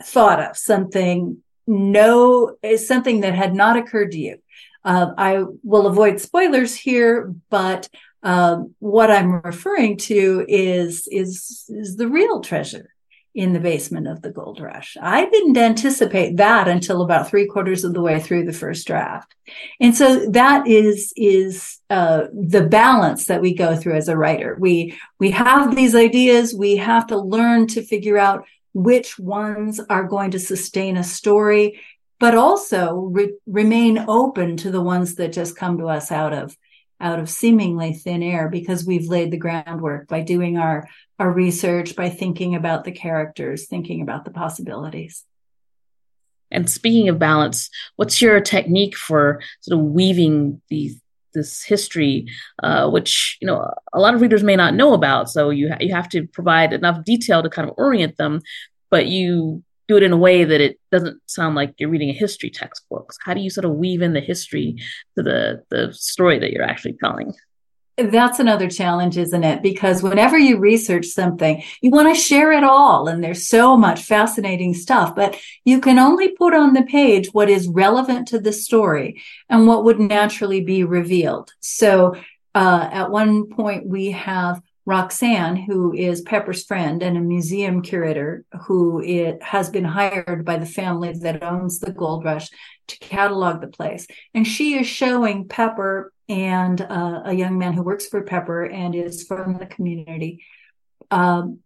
thought 0.00 0.38
of, 0.38 0.56
something 0.56 1.42
no 1.66 2.56
something 2.76 3.22
that 3.22 3.34
had 3.34 3.52
not 3.52 3.76
occurred 3.76 4.12
to 4.12 4.18
you. 4.18 4.38
Uh, 4.84 5.10
I 5.18 5.42
will 5.64 5.88
avoid 5.88 6.20
spoilers 6.20 6.76
here, 6.76 7.34
but 7.50 7.88
uh, 8.22 8.60
what 8.78 9.10
I'm 9.10 9.40
referring 9.40 9.96
to 10.12 10.46
is 10.46 11.08
is 11.08 11.64
is 11.68 11.96
the 11.96 12.06
real 12.06 12.42
treasure 12.42 12.94
in 13.34 13.52
the 13.52 13.60
basement 13.60 14.08
of 14.08 14.22
the 14.22 14.30
gold 14.30 14.60
rush. 14.60 14.96
I 15.00 15.26
didn't 15.26 15.56
anticipate 15.56 16.36
that 16.38 16.66
until 16.66 17.02
about 17.02 17.28
three 17.28 17.46
quarters 17.46 17.84
of 17.84 17.94
the 17.94 18.02
way 18.02 18.20
through 18.20 18.44
the 18.44 18.52
first 18.52 18.86
draft, 18.86 19.34
and 19.80 19.96
so 19.96 20.26
that 20.30 20.66
is 20.66 21.12
is 21.16 21.78
uh, 21.90 22.24
the 22.32 22.66
balance 22.66 23.26
that 23.26 23.40
we 23.40 23.54
go 23.54 23.76
through 23.76 23.96
as 23.96 24.08
a 24.08 24.16
writer. 24.16 24.56
We 24.58 24.98
we 25.18 25.30
have 25.32 25.76
these 25.76 25.94
ideas. 25.94 26.54
We 26.54 26.76
have 26.76 27.06
to 27.08 27.18
learn 27.18 27.66
to 27.68 27.82
figure 27.82 28.18
out 28.18 28.44
which 28.74 29.18
ones 29.18 29.80
are 29.88 30.04
going 30.04 30.30
to 30.32 30.38
sustain 30.38 30.96
a 30.96 31.04
story, 31.04 31.80
but 32.20 32.34
also 32.34 32.94
re- 32.94 33.34
remain 33.46 34.04
open 34.08 34.56
to 34.58 34.70
the 34.70 34.82
ones 34.82 35.16
that 35.16 35.32
just 35.32 35.56
come 35.56 35.78
to 35.78 35.86
us 35.86 36.12
out 36.12 36.32
of 36.32 36.56
out 37.00 37.18
of 37.18 37.30
seemingly 37.30 37.92
thin 37.92 38.22
air 38.22 38.48
because 38.48 38.84
we've 38.84 39.08
laid 39.08 39.30
the 39.30 39.36
groundwork 39.36 40.08
by 40.08 40.20
doing 40.20 40.56
our 40.58 40.88
our 41.18 41.30
research 41.30 41.96
by 41.96 42.08
thinking 42.08 42.54
about 42.54 42.84
the 42.84 42.92
characters 42.92 43.66
thinking 43.66 44.02
about 44.02 44.24
the 44.24 44.30
possibilities 44.30 45.24
and 46.50 46.68
speaking 46.68 47.08
of 47.08 47.18
balance 47.18 47.70
what's 47.96 48.20
your 48.20 48.40
technique 48.40 48.96
for 48.96 49.40
sort 49.60 49.80
of 49.80 49.86
weaving 49.86 50.60
these 50.68 51.00
this 51.34 51.62
history, 51.62 52.26
uh, 52.62 52.88
which 52.90 53.38
you 53.40 53.46
know 53.46 53.72
a 53.92 54.00
lot 54.00 54.14
of 54.14 54.20
readers 54.20 54.42
may 54.42 54.56
not 54.56 54.74
know 54.74 54.94
about. 54.94 55.30
So 55.30 55.50
you 55.50 55.70
ha- 55.70 55.78
you 55.80 55.94
have 55.94 56.08
to 56.10 56.26
provide 56.26 56.72
enough 56.72 57.04
detail 57.04 57.42
to 57.42 57.50
kind 57.50 57.68
of 57.68 57.74
orient 57.78 58.16
them, 58.16 58.40
but 58.90 59.06
you 59.06 59.62
do 59.88 59.96
it 59.96 60.02
in 60.02 60.12
a 60.12 60.16
way 60.16 60.44
that 60.44 60.60
it 60.60 60.78
doesn't 60.92 61.20
sound 61.26 61.54
like 61.56 61.74
you're 61.78 61.88
reading 61.88 62.10
a 62.10 62.14
history 62.14 62.50
textbook. 62.50 63.12
How 63.22 63.34
do 63.34 63.40
you 63.40 63.50
sort 63.50 63.64
of 63.64 63.72
weave 63.72 64.02
in 64.02 64.12
the 64.12 64.20
history 64.20 64.76
to 65.16 65.22
the 65.24 65.64
the 65.70 65.92
story 65.92 66.38
that 66.38 66.52
you're 66.52 66.62
actually 66.62 66.96
telling? 67.02 67.34
That's 67.96 68.38
another 68.38 68.70
challenge, 68.70 69.18
isn't 69.18 69.42
it? 69.42 69.60
Because 69.60 70.04
whenever 70.04 70.38
you 70.38 70.58
research 70.58 71.06
something, 71.06 71.64
you 71.80 71.90
want 71.90 72.14
to 72.14 72.20
share 72.20 72.52
it 72.52 72.62
all. 72.62 73.08
And 73.08 73.24
there's 73.24 73.48
so 73.48 73.76
much 73.76 74.02
fascinating 74.02 74.72
stuff, 74.72 75.16
but 75.16 75.36
you 75.64 75.80
can 75.80 75.98
only 75.98 76.28
put 76.28 76.54
on 76.54 76.74
the 76.74 76.84
page 76.84 77.30
what 77.32 77.50
is 77.50 77.66
relevant 77.66 78.28
to 78.28 78.38
the 78.38 78.52
story 78.52 79.20
and 79.48 79.66
what 79.66 79.82
would 79.82 79.98
naturally 79.98 80.60
be 80.60 80.84
revealed. 80.84 81.52
So, 81.58 82.14
uh, 82.54 82.88
at 82.92 83.10
one 83.10 83.48
point 83.48 83.86
we 83.86 84.12
have 84.12 84.62
Roxanne, 84.88 85.56
who 85.56 85.92
is 85.92 86.22
Pepper's 86.22 86.64
friend 86.64 87.02
and 87.02 87.14
a 87.14 87.20
museum 87.20 87.82
curator 87.82 88.46
who 88.62 89.02
it 89.02 89.42
has 89.42 89.68
been 89.68 89.84
hired 89.84 90.46
by 90.46 90.56
the 90.56 90.64
family 90.64 91.12
that 91.12 91.42
owns 91.42 91.78
the 91.78 91.92
Gold 91.92 92.24
Rush 92.24 92.48
to 92.86 92.98
catalog 92.98 93.60
the 93.60 93.68
place. 93.68 94.06
And 94.32 94.46
she 94.46 94.78
is 94.78 94.86
showing 94.86 95.46
Pepper 95.46 96.10
and 96.26 96.80
uh, 96.80 97.20
a 97.26 97.34
young 97.34 97.58
man 97.58 97.74
who 97.74 97.82
works 97.82 98.06
for 98.06 98.22
Pepper 98.22 98.64
and 98.64 98.94
is 98.94 99.24
from 99.24 99.58
the 99.58 99.66
community. 99.66 100.42
Um, 101.10 101.58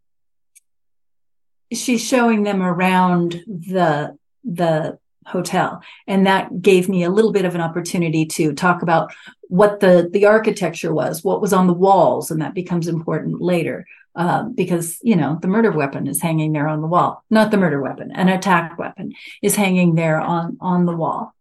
she's 1.72 2.04
showing 2.04 2.42
them 2.42 2.60
around 2.60 3.40
the 3.46 4.18
the 4.42 4.98
hotel. 5.26 5.82
And 6.06 6.26
that 6.26 6.62
gave 6.62 6.88
me 6.88 7.02
a 7.02 7.10
little 7.10 7.32
bit 7.32 7.44
of 7.44 7.54
an 7.54 7.60
opportunity 7.60 8.26
to 8.26 8.52
talk 8.52 8.82
about 8.82 9.12
what 9.52 9.80
the 9.80 10.08
the 10.10 10.24
architecture 10.24 10.94
was 10.94 11.22
what 11.22 11.42
was 11.42 11.52
on 11.52 11.66
the 11.66 11.74
walls 11.74 12.30
and 12.30 12.40
that 12.40 12.54
becomes 12.54 12.88
important 12.88 13.42
later 13.42 13.86
uh, 14.16 14.44
because 14.44 14.98
you 15.02 15.14
know 15.14 15.38
the 15.42 15.46
murder 15.46 15.70
weapon 15.70 16.06
is 16.06 16.22
hanging 16.22 16.52
there 16.52 16.66
on 16.66 16.80
the 16.80 16.86
wall 16.86 17.22
not 17.28 17.50
the 17.50 17.58
murder 17.58 17.78
weapon 17.78 18.10
an 18.12 18.30
attack 18.30 18.78
weapon 18.78 19.12
is 19.42 19.54
hanging 19.54 19.94
there 19.94 20.18
on 20.18 20.56
on 20.60 20.86
the 20.86 20.96
wall. 20.96 21.34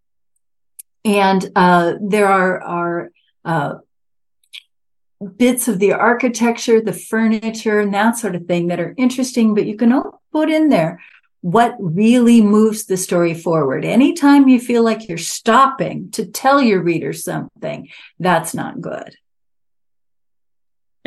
And 1.06 1.50
uh, 1.56 1.94
there 2.02 2.28
are 2.28 2.62
are 2.62 3.12
uh, 3.46 3.76
bits 5.38 5.70
of 5.70 5.80
the 5.80 5.94
architecture 5.94 6.82
the 6.82 6.92
furniture 6.92 7.80
and 7.80 7.94
that 7.94 8.18
sort 8.18 8.36
of 8.36 8.46
thing 8.46 8.68
that 8.68 8.80
are 8.82 8.94
interesting 8.98 9.56
but 9.56 9.66
you 9.66 9.78
can 9.78 9.94
all 9.94 10.22
put 10.34 10.50
in 10.50 10.68
there 10.68 11.00
what 11.42 11.76
really 11.80 12.42
moves 12.42 12.86
the 12.86 12.98
story 12.98 13.34
forward. 13.34 13.84
Anytime 13.84 14.48
you 14.48 14.60
feel 14.60 14.84
like 14.84 15.10
you're 15.10 15.18
stopping 15.18 16.12
to 16.12 16.26
tell 16.26 16.62
your 16.62 16.82
reader 16.82 17.14
something, 17.14 17.90
that's 18.20 18.54
not 18.54 18.80
good. 18.80 19.16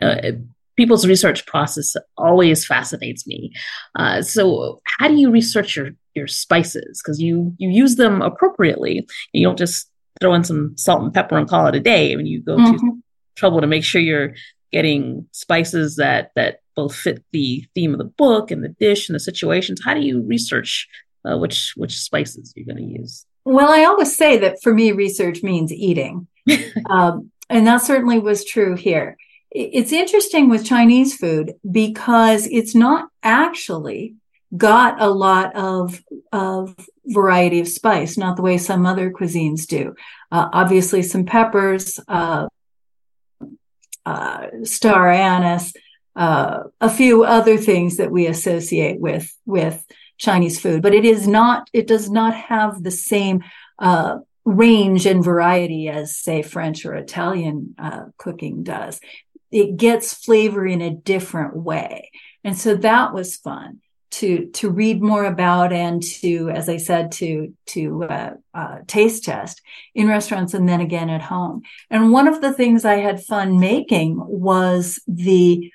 Uh, 0.03 0.33
people's 0.77 1.07
research 1.07 1.47
process 1.47 1.95
always 2.17 2.67
fascinates 2.67 3.27
me. 3.27 3.53
Uh, 3.97 4.23
so, 4.23 4.81
how 4.85 5.09
do 5.09 5.15
you 5.15 5.31
research 5.31 5.77
your 5.77 5.91
your 6.15 6.27
spices? 6.27 7.01
Because 7.03 7.21
you 7.21 7.55
you 7.59 7.71
use 7.71 7.97
them 7.97 8.21
appropriately. 8.21 9.07
You 9.33 9.47
don't 9.47 9.59
just 9.59 9.89
throw 10.21 10.35
in 10.35 10.45
some 10.45 10.77
salt 10.77 11.03
and 11.03 11.15
pepper 11.15 11.39
and 11.39 11.49
call 11.49 11.67
it 11.69 11.75
a 11.77 11.81
day. 11.81 12.13
I 12.13 12.17
mean, 12.17 12.27
you 12.27 12.43
go 12.43 12.57
mm-hmm. 12.57 12.77
to 12.77 13.03
trouble 13.37 13.61
to 13.61 13.67
make 13.67 13.85
sure 13.85 14.01
you're 14.01 14.35
getting 14.75 15.25
spices 15.31 15.95
that 15.97 16.33
that 16.35 16.59
both 16.75 16.97
fit 16.97 17.25
the 17.31 17.65
theme 17.77 17.93
of 17.93 17.99
the 17.99 18.05
book 18.05 18.51
and 18.51 18.65
the 18.65 18.75
dish 18.81 19.09
and 19.09 19.15
the 19.15 19.21
situations. 19.21 19.81
How 19.85 19.95
do 19.95 20.01
you 20.01 20.21
research 20.23 20.89
uh, 21.25 21.39
which 21.39 21.75
which 21.77 21.97
spices 21.97 22.53
you're 22.57 22.67
going 22.67 22.85
to 22.85 22.99
use? 23.01 23.25
Well, 23.45 23.71
I 23.71 23.85
always 23.85 24.17
say 24.17 24.37
that 24.39 24.61
for 24.63 24.75
me, 24.75 24.91
research 24.91 25.45
means 25.45 25.73
eating, 25.73 26.27
um, 26.91 27.31
and 27.49 27.67
that 27.69 27.83
certainly 27.83 28.19
was 28.19 28.45
true 28.45 28.75
here. 28.75 29.17
It's 29.53 29.93
interesting 29.93 30.49
with 30.49 30.67
Chinese 30.67 31.15
food 31.15 31.55
because 31.71 32.49
it's 32.49 32.75
not 32.75 33.09
actually 33.23 34.17
got 34.57 35.01
a 35.01 35.09
lot 35.09 35.55
of 35.55 36.03
of 36.33 36.75
variety 37.07 37.61
of 37.61 37.69
spice, 37.69 38.19
not 38.19 38.35
the 38.35 38.43
way 38.43 38.59
some 38.59 38.87
other 38.87 39.13
cuisines 39.13 39.67
do. 39.67 39.95
Uh, 40.33 40.49
obviously, 40.53 41.03
some 41.03 41.25
peppers, 41.25 42.01
uh, 42.09 42.49
uh, 44.07 44.47
star 44.63 45.09
anise, 45.09 45.73
uh, 46.17 46.65
a 46.81 46.91
few 46.91 47.25
other 47.25 47.57
things 47.57 47.97
that 47.97 48.11
we 48.11 48.27
associate 48.27 49.01
with 49.01 49.37
with 49.47 49.85
Chinese 50.19 50.61
food, 50.61 50.83
but 50.83 50.95
it 50.95 51.05
is 51.05 51.27
not. 51.27 51.69
It 51.73 51.87
does 51.87 52.11
not 52.11 52.35
have 52.35 52.83
the 52.83 52.91
same 52.91 53.43
uh, 53.79 54.19
range 54.45 55.07
and 55.07 55.25
variety 55.25 55.89
as, 55.89 56.17
say, 56.17 56.43
French 56.43 56.85
or 56.85 56.95
Italian 56.95 57.75
uh, 57.79 58.05
cooking 58.17 58.63
does. 58.63 59.01
It 59.51 59.77
gets 59.77 60.15
flavor 60.15 60.67
in 60.67 60.81
a 60.81 60.95
different 60.95 61.57
way, 61.57 62.11
and 62.45 62.57
so 62.57 62.75
that 62.77 63.13
was 63.13 63.37
fun 63.37 63.81
to 64.15 64.47
to 64.53 64.71
read 64.71 65.03
more 65.03 65.25
about 65.25 65.73
and 65.73 66.03
to, 66.03 66.49
as 66.51 66.69
I 66.69 66.77
said, 66.77 67.13
to 67.13 67.53
to 67.67 68.05
uh, 68.05 68.35
uh, 68.55 68.79
taste 68.87 69.25
test 69.25 69.61
in 69.95 70.09
restaurants 70.09 70.55
and 70.55 70.69
then 70.69 70.81
again 70.81 71.11
at 71.11 71.23
home. 71.23 71.63
And 71.91 72.13
one 72.13 72.29
of 72.29 72.41
the 72.41 72.53
things 72.53 72.85
I 72.85 72.97
had 72.97 73.25
fun 73.25 73.59
making 73.59 74.17
was 74.19 75.01
the 75.09 75.73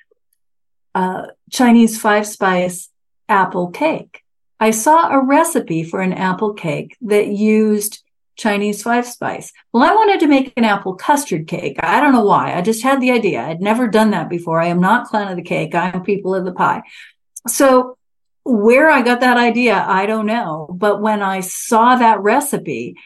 uh, 0.94 1.26
Chinese 1.50 2.00
five 2.00 2.26
spice 2.26 2.88
apple 3.28 3.70
cake. 3.70 4.22
I 4.58 4.70
saw 4.70 5.10
a 5.10 5.24
recipe 5.24 5.84
for 5.84 6.00
an 6.00 6.12
apple 6.12 6.54
cake 6.54 6.96
that 7.02 7.28
used 7.28 8.02
Chinese 8.36 8.82
five 8.82 9.06
spice. 9.06 9.52
Well, 9.72 9.82
I 9.82 9.94
wanted 9.94 10.20
to 10.20 10.28
make 10.28 10.54
an 10.56 10.64
apple 10.64 10.94
custard 10.94 11.46
cake. 11.46 11.76
I 11.82 12.00
don't 12.00 12.12
know 12.12 12.24
why. 12.24 12.54
I 12.54 12.62
just 12.62 12.82
had 12.82 13.00
the 13.02 13.10
idea. 13.10 13.42
I'd 13.42 13.60
never 13.60 13.86
done 13.86 14.12
that 14.12 14.30
before. 14.30 14.60
I 14.60 14.68
am 14.68 14.80
not 14.80 15.08
clan 15.08 15.28
of 15.28 15.36
the 15.36 15.42
cake. 15.42 15.74
I'm 15.74 16.02
people 16.02 16.34
of 16.34 16.46
the 16.46 16.52
pie. 16.52 16.82
So 17.46 17.98
where 18.44 18.90
I 18.90 19.02
got 19.02 19.20
that 19.20 19.36
idea, 19.36 19.84
I 19.86 20.06
don't 20.06 20.26
know. 20.26 20.68
But 20.72 21.00
when 21.00 21.22
I 21.22 21.40
saw 21.40 21.96
that 21.96 22.20
recipe, 22.20 22.96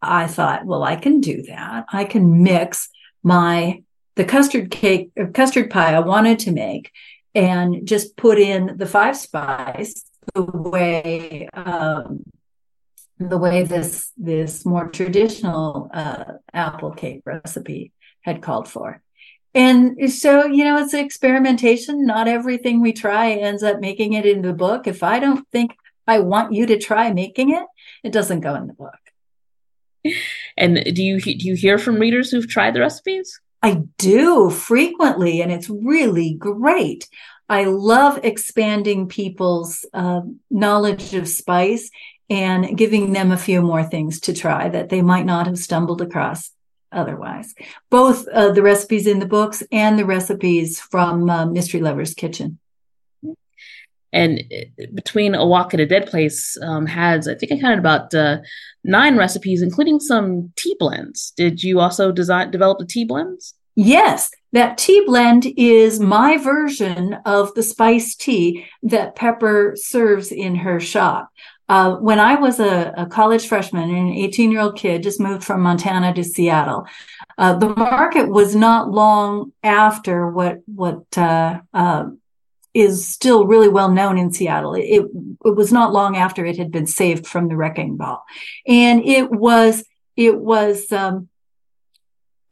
I 0.00 0.26
thought, 0.26 0.66
well, 0.66 0.82
I 0.82 0.96
can 0.96 1.20
do 1.20 1.42
that. 1.42 1.86
I 1.92 2.04
can 2.04 2.42
mix 2.42 2.88
my 3.22 3.82
the 4.16 4.24
custard 4.24 4.70
cake, 4.70 5.10
custard 5.32 5.70
pie 5.70 5.94
I 5.94 6.00
wanted 6.00 6.38
to 6.40 6.52
make 6.52 6.92
and 7.34 7.86
just 7.86 8.16
put 8.16 8.38
in 8.38 8.76
the 8.76 8.86
five 8.86 9.16
spice 9.16 10.04
the 10.34 10.44
way 10.44 11.48
um, 11.52 12.22
the 13.18 13.38
way 13.38 13.62
this 13.62 14.12
this 14.16 14.64
more 14.64 14.88
traditional 14.88 15.90
uh, 15.92 16.24
apple 16.52 16.92
cake 16.92 17.22
recipe 17.24 17.92
had 18.22 18.42
called 18.42 18.68
for. 18.68 19.02
And 19.54 20.12
so, 20.12 20.46
you 20.46 20.64
know, 20.64 20.78
it's 20.78 20.94
experimentation. 20.94 22.04
Not 22.04 22.26
everything 22.26 22.80
we 22.80 22.92
try 22.92 23.30
ends 23.30 23.62
up 23.62 23.78
making 23.80 24.14
it 24.14 24.26
into 24.26 24.48
the 24.48 24.54
book. 24.54 24.86
If 24.86 25.02
I 25.02 25.20
don't 25.20 25.46
think 25.52 25.76
I 26.06 26.18
want 26.20 26.52
you 26.52 26.66
to 26.66 26.78
try 26.78 27.12
making 27.12 27.54
it, 27.54 27.64
it 28.02 28.12
doesn't 28.12 28.40
go 28.40 28.54
in 28.56 28.66
the 28.66 28.74
book. 28.74 28.98
And 30.56 30.82
do 30.94 31.02
you 31.02 31.20
do 31.20 31.46
you 31.46 31.54
hear 31.54 31.78
from 31.78 31.96
readers 31.96 32.30
who've 32.30 32.48
tried 32.48 32.74
the 32.74 32.80
recipes? 32.80 33.40
I 33.62 33.82
do 33.96 34.50
frequently, 34.50 35.40
and 35.40 35.50
it's 35.50 35.70
really 35.70 36.34
great. 36.34 37.08
I 37.48 37.64
love 37.64 38.20
expanding 38.22 39.08
people's 39.08 39.86
uh, 39.94 40.20
knowledge 40.50 41.14
of 41.14 41.28
spice 41.28 41.90
and 42.28 42.76
giving 42.76 43.12
them 43.12 43.32
a 43.32 43.38
few 43.38 43.62
more 43.62 43.84
things 43.84 44.20
to 44.20 44.34
try 44.34 44.68
that 44.68 44.88
they 44.88 45.02
might 45.02 45.26
not 45.26 45.46
have 45.46 45.58
stumbled 45.58 46.02
across 46.02 46.50
otherwise. 46.94 47.54
Both 47.90 48.26
uh, 48.28 48.52
the 48.52 48.62
recipes 48.62 49.06
in 49.06 49.18
the 49.18 49.26
books 49.26 49.62
and 49.72 49.98
the 49.98 50.04
recipes 50.04 50.80
from 50.80 51.28
uh, 51.28 51.46
Mystery 51.46 51.80
Lover's 51.80 52.14
Kitchen. 52.14 52.58
And 54.12 54.44
uh, 54.52 54.86
between 54.94 55.34
A 55.34 55.44
Wok 55.44 55.74
in 55.74 55.80
a 55.80 55.86
Dead 55.86 56.06
Place 56.06 56.56
um, 56.62 56.86
has, 56.86 57.26
I 57.26 57.34
think 57.34 57.52
I 57.52 57.58
counted 57.58 57.80
about 57.80 58.14
uh, 58.14 58.38
nine 58.84 59.16
recipes, 59.16 59.60
including 59.60 59.98
some 59.98 60.52
tea 60.56 60.76
blends. 60.78 61.32
Did 61.36 61.62
you 61.62 61.80
also 61.80 62.12
design 62.12 62.50
develop 62.50 62.78
the 62.78 62.86
tea 62.86 63.04
blends? 63.04 63.54
Yes, 63.76 64.30
that 64.52 64.78
tea 64.78 65.02
blend 65.04 65.46
is 65.56 65.98
my 65.98 66.36
version 66.36 67.14
of 67.26 67.52
the 67.54 67.62
spice 67.62 68.14
tea 68.14 68.66
that 68.84 69.16
Pepper 69.16 69.74
serves 69.76 70.30
in 70.30 70.54
her 70.54 70.78
shop. 70.78 71.28
Uh, 71.68 71.96
when 71.96 72.20
I 72.20 72.34
was 72.34 72.60
a, 72.60 72.92
a, 72.96 73.06
college 73.06 73.46
freshman 73.46 73.88
and 73.88 74.08
an 74.08 74.14
18 74.14 74.52
year 74.52 74.60
old 74.60 74.76
kid, 74.76 75.02
just 75.02 75.18
moved 75.18 75.44
from 75.44 75.62
Montana 75.62 76.12
to 76.12 76.22
Seattle, 76.22 76.86
uh, 77.38 77.54
the 77.54 77.70
market 77.74 78.28
was 78.28 78.54
not 78.54 78.90
long 78.90 79.52
after 79.62 80.28
what 80.28 80.60
what 80.66 81.04
uh, 81.16 81.60
uh 81.72 82.06
is 82.74 83.06
still 83.06 83.46
really 83.46 83.68
well 83.68 83.90
known 83.90 84.18
in 84.18 84.32
Seattle. 84.32 84.74
It, 84.74 85.06
it 85.44 85.54
was 85.56 85.72
not 85.72 85.92
long 85.92 86.16
after 86.16 86.44
it 86.44 86.58
had 86.58 86.72
been 86.72 86.88
saved 86.88 87.26
from 87.26 87.48
the 87.48 87.56
wrecking 87.56 87.96
ball, 87.96 88.24
and 88.66 89.02
it 89.04 89.30
was 89.30 89.84
it 90.16 90.38
was 90.38 90.92
um, 90.92 91.28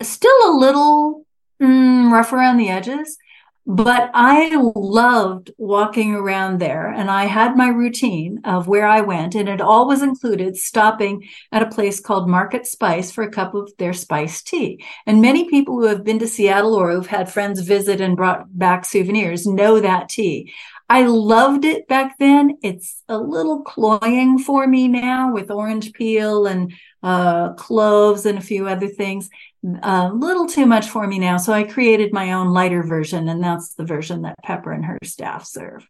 still 0.01 0.37
a 0.45 0.57
little 0.57 1.27
mm, 1.61 2.11
rough 2.11 2.33
around 2.33 2.57
the 2.57 2.71
edges, 2.71 3.19
but 3.65 4.11
I 4.13 4.57
loved 4.75 5.53
walking 5.57 6.15
around 6.15 6.59
there 6.59 6.89
and 6.89 7.09
I 7.09 7.27
had 7.27 7.57
my 7.57 7.69
routine 7.69 8.41
of 8.45 8.67
where 8.67 8.87
I 8.87 9.03
went 9.03 9.37
and 9.37 9.49
it 9.49 9.61
always 9.61 10.03
included 10.03 10.57
stopping 10.57 11.29
at 11.53 11.63
a 11.63 11.71
place 11.71 12.01
called 12.01 12.29
Market 12.29 12.67
Spice 12.67 13.13
for 13.13 13.23
a 13.23 13.31
cup 13.31 13.55
of 13.55 13.71
their 13.79 13.93
spice 13.93 14.43
tea. 14.43 14.85
And 15.07 15.23
many 15.23 15.49
people 15.49 15.77
who 15.77 15.87
have 15.87 16.03
been 16.03 16.19
to 16.19 16.27
Seattle 16.27 16.75
or 16.75 16.91
who've 16.91 17.07
had 17.07 17.33
friends 17.33 17.61
visit 17.61 18.01
and 18.01 18.17
brought 18.17 18.47
back 18.59 18.85
souvenirs 18.85 19.47
know 19.47 19.79
that 19.79 20.09
tea. 20.09 20.53
I 20.89 21.07
loved 21.07 21.65
it 21.65 21.89
back 21.89 22.19
then. 22.19 22.59
It's 22.63 23.03
a 23.09 23.17
little 23.17 23.63
cloying 23.63 24.39
for 24.39 24.67
me 24.67 24.89
now 24.89 25.33
with 25.33 25.51
orange 25.51 25.93
peel 25.93 26.47
and 26.47 26.75
uh, 27.03 27.55
cloves 27.55 28.27
and 28.27 28.39
a 28.39 28.43
few 28.43 28.69
other 28.69 28.89
things 28.89 29.31
a 29.65 30.11
little 30.13 30.47
too 30.47 30.67
much 30.67 30.89
for 30.89 31.07
me 31.07 31.19
now. 31.19 31.37
So 31.37 31.53
I 31.53 31.63
created 31.63 32.13
my 32.13 32.33
own 32.33 32.49
lighter 32.49 32.83
version, 32.83 33.29
and 33.29 33.43
that's 33.43 33.75
the 33.75 33.85
version 33.85 34.23
that 34.23 34.37
Pepper 34.43 34.73
and 34.73 34.85
her 34.85 34.99
staff 35.05 35.45
serve. 35.47 35.87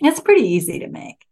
It's 0.00 0.20
pretty 0.20 0.48
easy 0.48 0.80
to 0.80 0.88
make. 0.88 1.24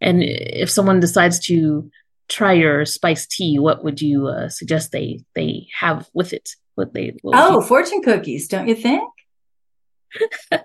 And 0.00 0.22
if 0.22 0.70
someone 0.70 1.00
decides 1.00 1.40
to 1.46 1.90
try 2.28 2.52
your 2.52 2.84
spiced 2.86 3.30
tea, 3.30 3.58
what 3.58 3.84
would 3.84 4.00
you 4.00 4.28
uh, 4.28 4.48
suggest 4.48 4.92
they 4.92 5.24
they 5.34 5.68
have 5.78 6.08
with 6.14 6.32
it? 6.32 6.50
What 6.74 6.94
they 6.94 7.16
what 7.22 7.34
oh, 7.36 7.60
fortune 7.60 8.02
cookies, 8.02 8.48
don't 8.48 8.68
you 8.68 8.74
think? 8.74 9.10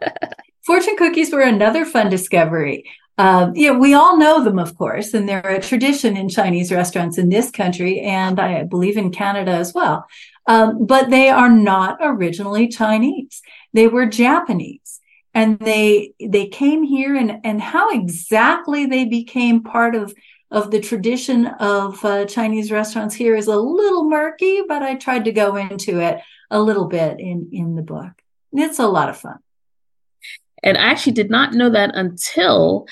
fortune 0.66 0.96
cookies 0.98 1.32
were 1.32 1.42
another 1.42 1.86
fun 1.86 2.10
discovery. 2.10 2.86
Uh, 3.18 3.52
yeah, 3.56 3.72
we 3.72 3.94
all 3.94 4.18
know 4.18 4.44
them, 4.44 4.60
of 4.60 4.78
course, 4.78 5.14
and 5.14 5.28
they're 5.28 5.40
a 5.40 5.62
tradition 5.62 6.18
in 6.18 6.28
Chinese 6.28 6.72
restaurants 6.72 7.18
in 7.18 7.30
this 7.30 7.50
country, 7.50 8.02
and 8.02 8.40
I 8.40 8.64
believe 8.64 8.98
in 8.98 9.12
Canada 9.12 9.52
as 9.52 9.74
well. 9.74 10.06
Um, 10.48 10.86
but 10.86 11.10
they 11.10 11.30
are 11.30 11.50
not 11.50 11.98
originally 12.02 12.68
Chinese; 12.68 13.42
they 13.74 13.88
were 13.88 14.06
Japanese, 14.06 15.00
and 15.34 15.58
they 15.60 16.14
they 16.20 16.48
came 16.48 16.84
here, 16.84 17.16
and 17.16 17.40
and 17.46 17.62
how 17.62 17.90
exactly 17.92 18.86
they 18.86 19.06
became 19.06 19.64
part 19.64 19.96
of 19.96 20.14
of 20.52 20.72
the 20.72 20.82
tradition 20.82 21.48
of 21.48 22.04
uh, 22.04 22.26
Chinese 22.26 22.70
restaurants 22.70 23.16
here 23.16 23.36
is 23.36 23.48
a 23.48 23.56
little 23.56 24.10
murky, 24.10 24.62
but 24.68 24.84
I 24.84 24.96
tried 24.96 25.26
to 25.26 25.32
go 25.32 25.56
into 25.56 26.00
it 26.02 26.20
a 26.52 26.62
little 26.62 26.86
bit 26.86 27.20
in 27.20 27.50
in 27.54 27.76
the 27.76 27.82
book. 27.82 28.12
It's 28.52 28.80
a 28.80 28.88
lot 28.88 29.10
of 29.10 29.18
fun. 29.18 29.40
And 30.66 30.78
I 30.78 30.88
actually 30.88 31.14
did 31.14 31.30
not 31.30 31.54
know 31.54 31.70
that 31.70 31.96
until 31.96 32.88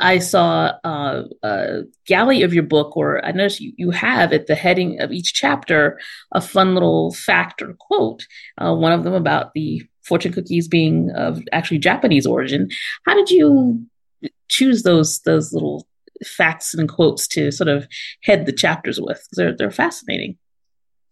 I 0.00 0.18
saw 0.18 0.72
uh, 0.82 1.22
a 1.42 1.82
galley 2.06 2.42
of 2.42 2.52
your 2.52 2.64
book, 2.64 2.96
or 2.96 3.24
I 3.24 3.30
noticed 3.30 3.60
you, 3.60 3.72
you 3.76 3.90
have 3.92 4.32
at 4.32 4.48
the 4.48 4.56
heading 4.56 5.00
of 5.00 5.12
each 5.12 5.32
chapter 5.32 6.00
a 6.32 6.40
fun 6.40 6.74
little 6.74 7.14
fact 7.14 7.62
or 7.62 7.74
quote. 7.78 8.26
Uh, 8.58 8.74
one 8.74 8.92
of 8.92 9.04
them 9.04 9.14
about 9.14 9.54
the 9.54 9.82
fortune 10.02 10.32
cookies 10.32 10.68
being 10.68 11.10
of 11.12 11.42
actually 11.52 11.78
Japanese 11.78 12.26
origin. 12.26 12.68
How 13.06 13.14
did 13.14 13.30
you 13.30 13.86
choose 14.48 14.82
those 14.82 15.20
those 15.20 15.52
little 15.52 15.86
facts 16.24 16.74
and 16.74 16.88
quotes 16.88 17.26
to 17.28 17.52
sort 17.52 17.68
of 17.68 17.86
head 18.24 18.46
the 18.46 18.52
chapters 18.52 19.00
with? 19.00 19.26
They're 19.32 19.56
they're 19.56 19.70
fascinating. 19.70 20.36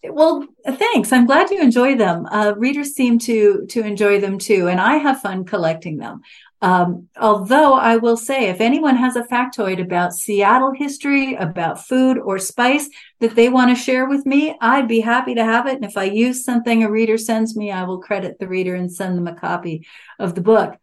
Well, 0.04 0.46
thanks. 0.66 1.12
I'm 1.12 1.26
glad 1.26 1.50
you 1.50 1.60
enjoy 1.60 1.96
them. 1.96 2.26
Uh, 2.26 2.54
readers 2.56 2.94
seem 2.94 3.18
to 3.20 3.66
to 3.70 3.80
enjoy 3.82 4.20
them 4.20 4.38
too, 4.38 4.68
and 4.68 4.80
I 4.80 4.96
have 4.96 5.20
fun 5.20 5.44
collecting 5.44 5.98
them. 5.98 6.22
Um, 6.60 7.08
although 7.20 7.74
I 7.74 7.96
will 7.96 8.16
say, 8.16 8.48
if 8.48 8.60
anyone 8.60 8.96
has 8.96 9.16
a 9.16 9.24
factoid 9.24 9.80
about 9.80 10.12
Seattle 10.12 10.72
history, 10.72 11.34
about 11.34 11.84
food 11.84 12.18
or 12.18 12.38
spice 12.38 12.88
that 13.18 13.34
they 13.34 13.48
want 13.48 13.76
to 13.76 13.82
share 13.82 14.08
with 14.08 14.24
me, 14.26 14.56
I'd 14.60 14.86
be 14.86 15.00
happy 15.00 15.34
to 15.34 15.44
have 15.44 15.66
it. 15.66 15.74
And 15.74 15.84
if 15.84 15.96
I 15.96 16.04
use 16.04 16.44
something 16.44 16.84
a 16.84 16.90
reader 16.90 17.18
sends 17.18 17.56
me, 17.56 17.72
I 17.72 17.82
will 17.82 17.98
credit 18.00 18.38
the 18.38 18.46
reader 18.46 18.76
and 18.76 18.92
send 18.92 19.18
them 19.18 19.26
a 19.26 19.34
copy 19.34 19.86
of 20.20 20.36
the 20.36 20.40
book 20.40 20.78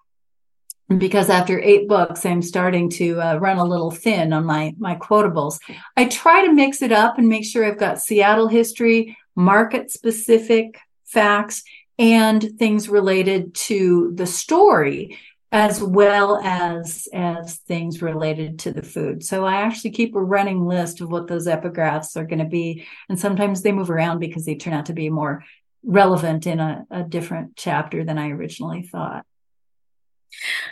because 0.97 1.30
after 1.30 1.60
eight 1.62 1.88
books 1.88 2.25
i'm 2.25 2.41
starting 2.41 2.89
to 2.89 3.21
uh, 3.21 3.36
run 3.38 3.58
a 3.58 3.63
little 3.63 3.91
thin 3.91 4.34
on 4.34 4.45
my 4.45 4.73
my 4.78 4.95
quotables. 4.95 5.60
I 5.95 6.06
try 6.06 6.45
to 6.45 6.54
mix 6.54 6.82
it 6.82 6.91
up 6.91 7.17
and 7.17 7.28
make 7.28 7.45
sure 7.45 7.65
i've 7.65 7.78
got 7.78 8.02
seattle 8.02 8.47
history 8.47 9.17
market 9.36 9.91
specific 9.91 10.80
facts 11.06 11.63
and 11.97 12.58
things 12.58 12.89
related 12.89 13.54
to 13.54 14.12
the 14.15 14.25
story 14.25 15.17
as 15.52 15.82
well 15.82 16.39
as 16.43 17.08
as 17.13 17.58
things 17.58 18.04
related 18.04 18.60
to 18.60 18.71
the 18.71 18.84
food. 18.84 19.23
So 19.23 19.45
i 19.45 19.58
actually 19.58 19.91
keep 19.91 20.15
a 20.15 20.23
running 20.23 20.65
list 20.65 21.02
of 21.02 21.12
what 21.12 21.28
those 21.28 21.47
epigraphs 21.47 22.17
are 22.17 22.25
going 22.25 22.39
to 22.39 22.45
be 22.45 22.86
and 23.10 23.19
sometimes 23.19 23.62
they 23.62 23.71
move 23.71 23.91
around 23.91 24.19
because 24.19 24.45
they 24.45 24.56
turn 24.56 24.73
out 24.73 24.88
to 24.88 24.93
be 24.93 25.10
more 25.10 25.43
relevant 25.84 26.45
in 26.45 26.60
a, 26.60 26.86
a 26.91 27.04
different 27.04 27.56
chapter 27.56 28.04
than 28.04 28.17
i 28.17 28.30
originally 28.30 28.82
thought 28.82 29.25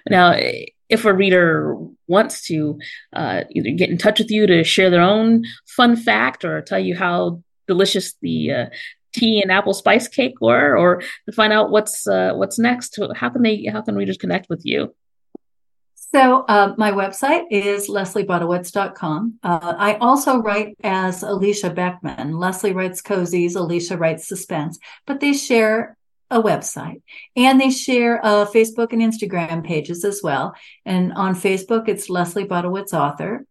now, 0.09 0.35
if 0.89 1.05
a 1.05 1.13
reader 1.13 1.75
wants 2.07 2.47
to 2.47 2.79
uh, 3.13 3.43
either 3.51 3.71
get 3.71 3.89
in 3.89 3.97
touch 3.97 4.19
with 4.19 4.31
you 4.31 4.47
to 4.47 4.63
share 4.63 4.89
their 4.89 5.01
own 5.01 5.43
fun 5.65 5.95
fact 5.95 6.45
or 6.45 6.61
tell 6.61 6.79
you 6.79 6.95
how 6.95 7.41
delicious 7.67 8.15
the 8.21 8.51
uh, 8.51 8.65
tea 9.13 9.41
and 9.41 9.51
apple 9.51 9.73
spice 9.73 10.07
cake 10.07 10.35
were, 10.39 10.77
or 10.77 11.01
to 11.25 11.31
find 11.33 11.51
out 11.51 11.71
what's 11.71 12.07
uh, 12.07 12.33
what's 12.35 12.59
next, 12.59 12.97
how 13.15 13.29
can 13.29 13.41
they 13.41 13.65
how 13.71 13.81
can 13.81 13.95
readers 13.95 14.17
connect 14.17 14.49
with 14.49 14.61
you? 14.63 14.93
So 16.13 16.45
uh, 16.47 16.73
my 16.77 16.91
website 16.91 17.45
is 17.51 17.89
lesliebudewitz.com. 17.89 19.39
Uh, 19.43 19.73
I 19.77 19.95
also 19.95 20.37
write 20.37 20.77
as 20.81 21.21
Alicia 21.21 21.69
Beckman. 21.69 22.37
Leslie 22.37 22.71
writes 22.71 23.01
cozies, 23.01 23.57
Alicia 23.57 23.97
writes 23.97 24.25
suspense, 24.25 24.79
but 25.05 25.19
they 25.19 25.33
share 25.33 25.96
a 26.29 26.41
website 26.41 27.01
and 27.35 27.59
they 27.59 27.69
share 27.69 28.23
uh, 28.25 28.45
Facebook 28.45 28.91
and 28.91 29.01
Instagram 29.01 29.65
pages 29.65 30.03
as 30.03 30.21
well. 30.21 30.55
And 30.85 31.13
on 31.13 31.35
Facebook, 31.35 31.87
it's 31.87 32.09
Leslie 32.09 32.45
Budewitz 32.45 32.93
author 32.93 33.45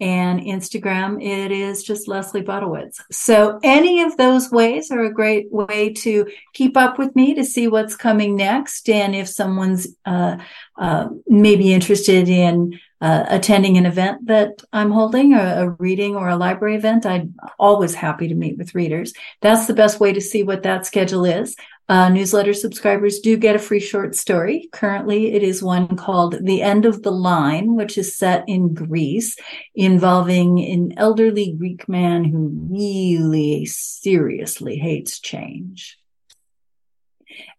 and 0.00 0.40
Instagram, 0.40 1.22
it 1.22 1.52
is 1.52 1.84
just 1.84 2.08
Leslie 2.08 2.42
Budewitz. 2.42 3.00
So 3.12 3.60
any 3.62 4.02
of 4.02 4.16
those 4.16 4.50
ways 4.50 4.90
are 4.90 5.04
a 5.04 5.12
great 5.12 5.52
way 5.52 5.92
to 5.94 6.26
keep 6.52 6.76
up 6.76 6.98
with 6.98 7.14
me 7.14 7.34
to 7.34 7.44
see 7.44 7.68
what's 7.68 7.94
coming 7.94 8.34
next. 8.34 8.88
And 8.88 9.14
if 9.14 9.28
someone's 9.28 9.86
uh, 10.04 10.38
uh, 10.76 11.08
maybe 11.28 11.72
interested 11.72 12.28
in 12.28 12.80
uh, 13.00 13.24
attending 13.28 13.76
an 13.76 13.86
event 13.86 14.26
that 14.26 14.62
I'm 14.72 14.90
holding, 14.90 15.34
a, 15.34 15.70
reading 15.78 16.16
or 16.16 16.28
a 16.28 16.36
library 16.36 16.74
event, 16.74 17.06
I'm 17.06 17.36
always 17.58 17.94
happy 17.94 18.28
to 18.28 18.34
meet 18.34 18.58
with 18.58 18.74
readers. 18.74 19.12
That's 19.42 19.66
the 19.66 19.74
best 19.74 20.00
way 20.00 20.12
to 20.12 20.20
see 20.20 20.42
what 20.42 20.64
that 20.64 20.86
schedule 20.86 21.24
is. 21.24 21.54
Uh, 21.86 22.08
newsletter 22.08 22.54
subscribers 22.54 23.18
do 23.18 23.36
get 23.36 23.54
a 23.54 23.58
free 23.58 23.80
short 23.80 24.14
story. 24.14 24.68
Currently, 24.72 25.34
it 25.34 25.42
is 25.42 25.62
one 25.62 25.96
called 25.96 26.36
The 26.40 26.62
End 26.62 26.86
of 26.86 27.02
the 27.02 27.12
Line, 27.12 27.74
which 27.74 27.98
is 27.98 28.16
set 28.16 28.44
in 28.48 28.72
Greece, 28.72 29.36
involving 29.74 30.60
an 30.60 30.94
elderly 30.96 31.54
Greek 31.58 31.86
man 31.86 32.24
who 32.24 32.50
really 32.70 33.66
seriously 33.66 34.76
hates 34.76 35.20
change. 35.20 35.98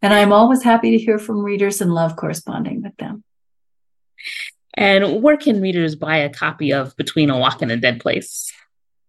And 0.02 0.12
I'm 0.12 0.34
always 0.34 0.64
happy 0.64 0.92
to 0.92 1.04
hear 1.04 1.20
from 1.20 1.44
readers 1.44 1.82
and 1.82 1.94
love 1.94 2.16
corresponding 2.16 2.82
with 2.82 2.96
them. 2.98 3.24
And 4.74 5.22
where 5.22 5.38
can 5.38 5.62
readers 5.62 5.96
buy 5.96 6.18
a 6.18 6.30
copy 6.30 6.74
of 6.74 6.98
Between 6.98 7.30
a 7.30 7.38
Wok 7.38 7.62
and 7.62 7.72
a 7.72 7.78
Dead 7.78 8.00
Place? 8.00 8.52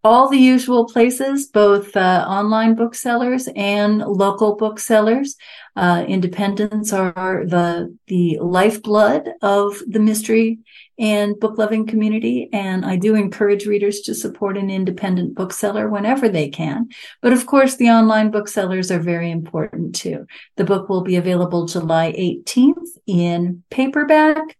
All 0.06 0.28
the 0.28 0.38
usual 0.38 0.84
places, 0.86 1.46
both 1.48 1.96
uh, 1.96 2.24
online 2.28 2.76
booksellers 2.76 3.48
and 3.56 3.98
local 3.98 4.54
booksellers. 4.54 5.34
Uh, 5.74 6.04
independents 6.06 6.92
are 6.92 7.44
the 7.44 7.94
the 8.06 8.38
lifeblood 8.40 9.28
of 9.42 9.82
the 9.86 9.98
mystery 9.98 10.58
and 10.96 11.38
book 11.40 11.58
loving 11.58 11.86
community, 11.86 12.48
and 12.52 12.84
I 12.84 12.94
do 12.96 13.16
encourage 13.16 13.66
readers 13.66 14.00
to 14.02 14.14
support 14.14 14.56
an 14.56 14.70
independent 14.70 15.34
bookseller 15.34 15.88
whenever 15.88 16.28
they 16.28 16.48
can. 16.50 16.88
But 17.20 17.32
of 17.32 17.44
course, 17.46 17.74
the 17.74 17.90
online 17.90 18.30
booksellers 18.30 18.92
are 18.92 19.00
very 19.00 19.30
important 19.32 19.96
too. 19.96 20.26
The 20.56 20.64
book 20.64 20.88
will 20.88 21.02
be 21.02 21.16
available 21.16 21.66
July 21.66 22.12
18th 22.12 22.92
in 23.08 23.64
paperback 23.70 24.56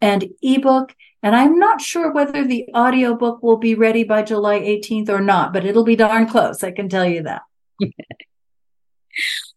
and 0.00 0.24
ebook 0.42 0.94
and 1.24 1.34
I'm 1.34 1.58
not 1.58 1.80
sure 1.80 2.12
whether 2.12 2.46
the 2.46 2.68
audiobook 2.74 3.42
will 3.42 3.56
be 3.56 3.74
ready 3.74 4.04
by 4.04 4.22
July 4.22 4.60
18th 4.60 5.08
or 5.08 5.22
not, 5.22 5.54
but 5.54 5.64
it'll 5.64 5.82
be 5.82 5.96
darn 5.96 6.28
close. 6.28 6.62
I 6.62 6.70
can 6.70 6.90
tell 6.90 7.06
you 7.06 7.22
that. 7.22 7.42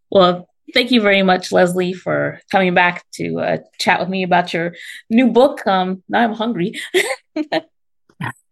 well, 0.10 0.48
thank 0.74 0.92
you 0.92 1.02
very 1.02 1.24
much, 1.24 1.52
Leslie, 1.52 1.92
for 1.92 2.40
coming 2.50 2.74
back 2.74 3.04
to 3.16 3.40
uh, 3.42 3.58
chat 3.80 4.00
with 4.00 4.08
me 4.08 4.24
about 4.24 4.54
your 4.54 4.76
new 5.10 5.28
book. 5.28 5.68
Um, 5.68 6.04
now 6.08 6.24
I'm 6.24 6.34
hungry. 6.34 6.80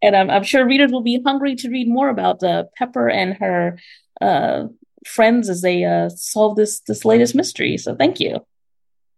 and 0.02 0.14
I'm, 0.14 0.30
I'm, 0.30 0.44
sure 0.44 0.66
readers 0.66 0.92
will 0.92 1.02
be 1.02 1.22
hungry 1.26 1.56
to 1.56 1.70
read 1.70 1.88
more 1.88 2.10
about 2.10 2.44
uh, 2.44 2.66
Pepper 2.78 3.08
and 3.10 3.38
her 3.38 3.80
uh, 4.20 4.66
friends 5.08 5.48
as 5.48 5.62
they 5.62 5.86
uh, 5.86 6.10
solve 6.10 6.58
this 6.58 6.82
this 6.82 7.06
latest 7.06 7.34
mystery. 7.34 7.78
So 7.78 7.96
thank 7.96 8.20
you. 8.20 8.46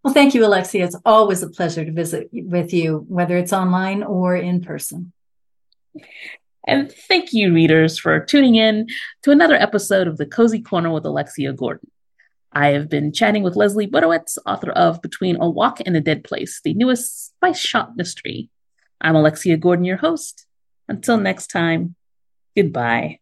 Well, 0.04 0.14
thank 0.14 0.34
you, 0.34 0.46
Alexia. 0.46 0.86
It's 0.86 0.96
always 1.06 1.44
a 1.44 1.50
pleasure 1.50 1.84
to 1.84 1.92
visit 1.92 2.30
with 2.32 2.74
you, 2.74 3.06
whether 3.08 3.38
it's 3.38 3.54
online 3.54 4.04
or 4.04 4.36
in 4.36 4.62
person. 4.62 5.12
And 6.68 6.92
thank 6.92 7.34
you, 7.34 7.54
readers, 7.54 7.98
for 7.98 8.20
tuning 8.20 8.56
in 8.56 8.88
to 9.24 9.32
another 9.32 9.56
episode 9.56 10.08
of 10.08 10.18
the 10.18 10.26
Cozy 10.26 10.62
Corner 10.62 10.92
with 10.92 11.06
Alexia 11.06 11.54
Gordon. 11.54 11.90
I 12.52 12.70
have 12.70 12.90
been 12.90 13.14
chatting 13.14 13.44
with 13.44 13.56
Leslie 13.56 13.88
Budewitz, 13.88 14.38
author 14.46 14.72
of 14.72 15.02
Between 15.02 15.38
a 15.42 15.50
Wok 15.50 15.80
and 15.86 15.96
a 15.96 16.02
Dead 16.02 16.24
Place, 16.24 16.60
the 16.64 16.74
newest 16.74 17.28
spice 17.28 17.60
shop 17.60 17.94
mystery. 17.96 18.50
I'm 19.00 19.16
Alexia 19.16 19.58
Gordon, 19.58 19.86
your 19.86 19.98
host. 19.98 20.46
Until 20.88 21.18
next 21.18 21.48
time, 21.48 21.96
goodbye. 22.56 23.20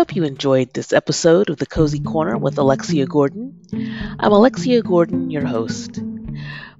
Hope 0.00 0.16
you 0.16 0.24
enjoyed 0.24 0.72
this 0.72 0.94
episode 0.94 1.50
of 1.50 1.58
the 1.58 1.66
Cozy 1.66 2.00
Corner 2.00 2.38
with 2.38 2.56
Alexia 2.56 3.04
Gordon. 3.04 3.60
I'm 4.18 4.32
Alexia 4.32 4.80
Gordon, 4.80 5.30
your 5.30 5.44
host. 5.44 6.02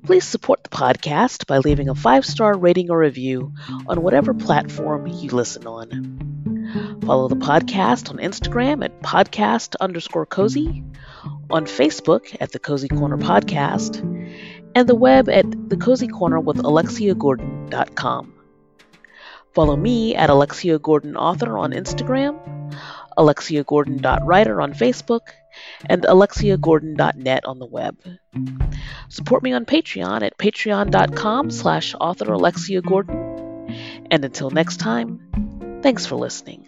Please 0.06 0.24
support 0.24 0.64
the 0.64 0.70
podcast 0.70 1.46
by 1.46 1.58
leaving 1.58 1.90
a 1.90 1.94
five 1.94 2.24
star 2.24 2.56
rating 2.56 2.90
or 2.90 2.96
review 2.96 3.52
on 3.86 4.00
whatever 4.00 4.32
platform 4.32 5.06
you 5.06 5.28
listen 5.32 5.66
on. 5.66 7.02
Follow 7.04 7.28
the 7.28 7.36
podcast 7.36 8.08
on 8.08 8.16
Instagram 8.16 8.82
at 8.82 9.02
podcast 9.02 9.76
underscore 9.78 10.24
cozy, 10.24 10.82
on 11.50 11.66
Facebook 11.66 12.34
at 12.40 12.52
the 12.52 12.58
Cozy 12.58 12.88
Corner 12.88 13.18
Podcast, 13.18 14.00
and 14.74 14.88
the 14.88 14.94
web 14.94 15.28
at 15.28 15.68
the 15.68 15.76
Cozy 15.76 16.08
Corner 16.08 16.40
with 16.40 16.56
AlexiaGordon.com. 16.56 18.32
Follow 19.52 19.76
me 19.76 20.14
at 20.14 20.30
Alexia 20.30 20.78
Gordon 20.78 21.16
Author 21.16 21.58
on 21.58 21.72
Instagram 21.72 22.38
alexiagordon.writer 23.16 24.60
on 24.60 24.72
Facebook, 24.72 25.20
and 25.86 26.02
alexiagordon.net 26.02 27.44
on 27.44 27.58
the 27.58 27.66
web. 27.66 27.96
Support 29.08 29.42
me 29.42 29.52
on 29.52 29.64
Patreon 29.64 30.22
at 30.22 30.38
patreon.com 30.38 31.50
slash 31.50 31.94
author 32.00 32.32
Alexia 32.32 32.80
Gordon. 32.82 33.68
And 34.10 34.24
until 34.24 34.50
next 34.50 34.78
time, 34.78 35.80
thanks 35.82 36.06
for 36.06 36.16
listening. 36.16 36.66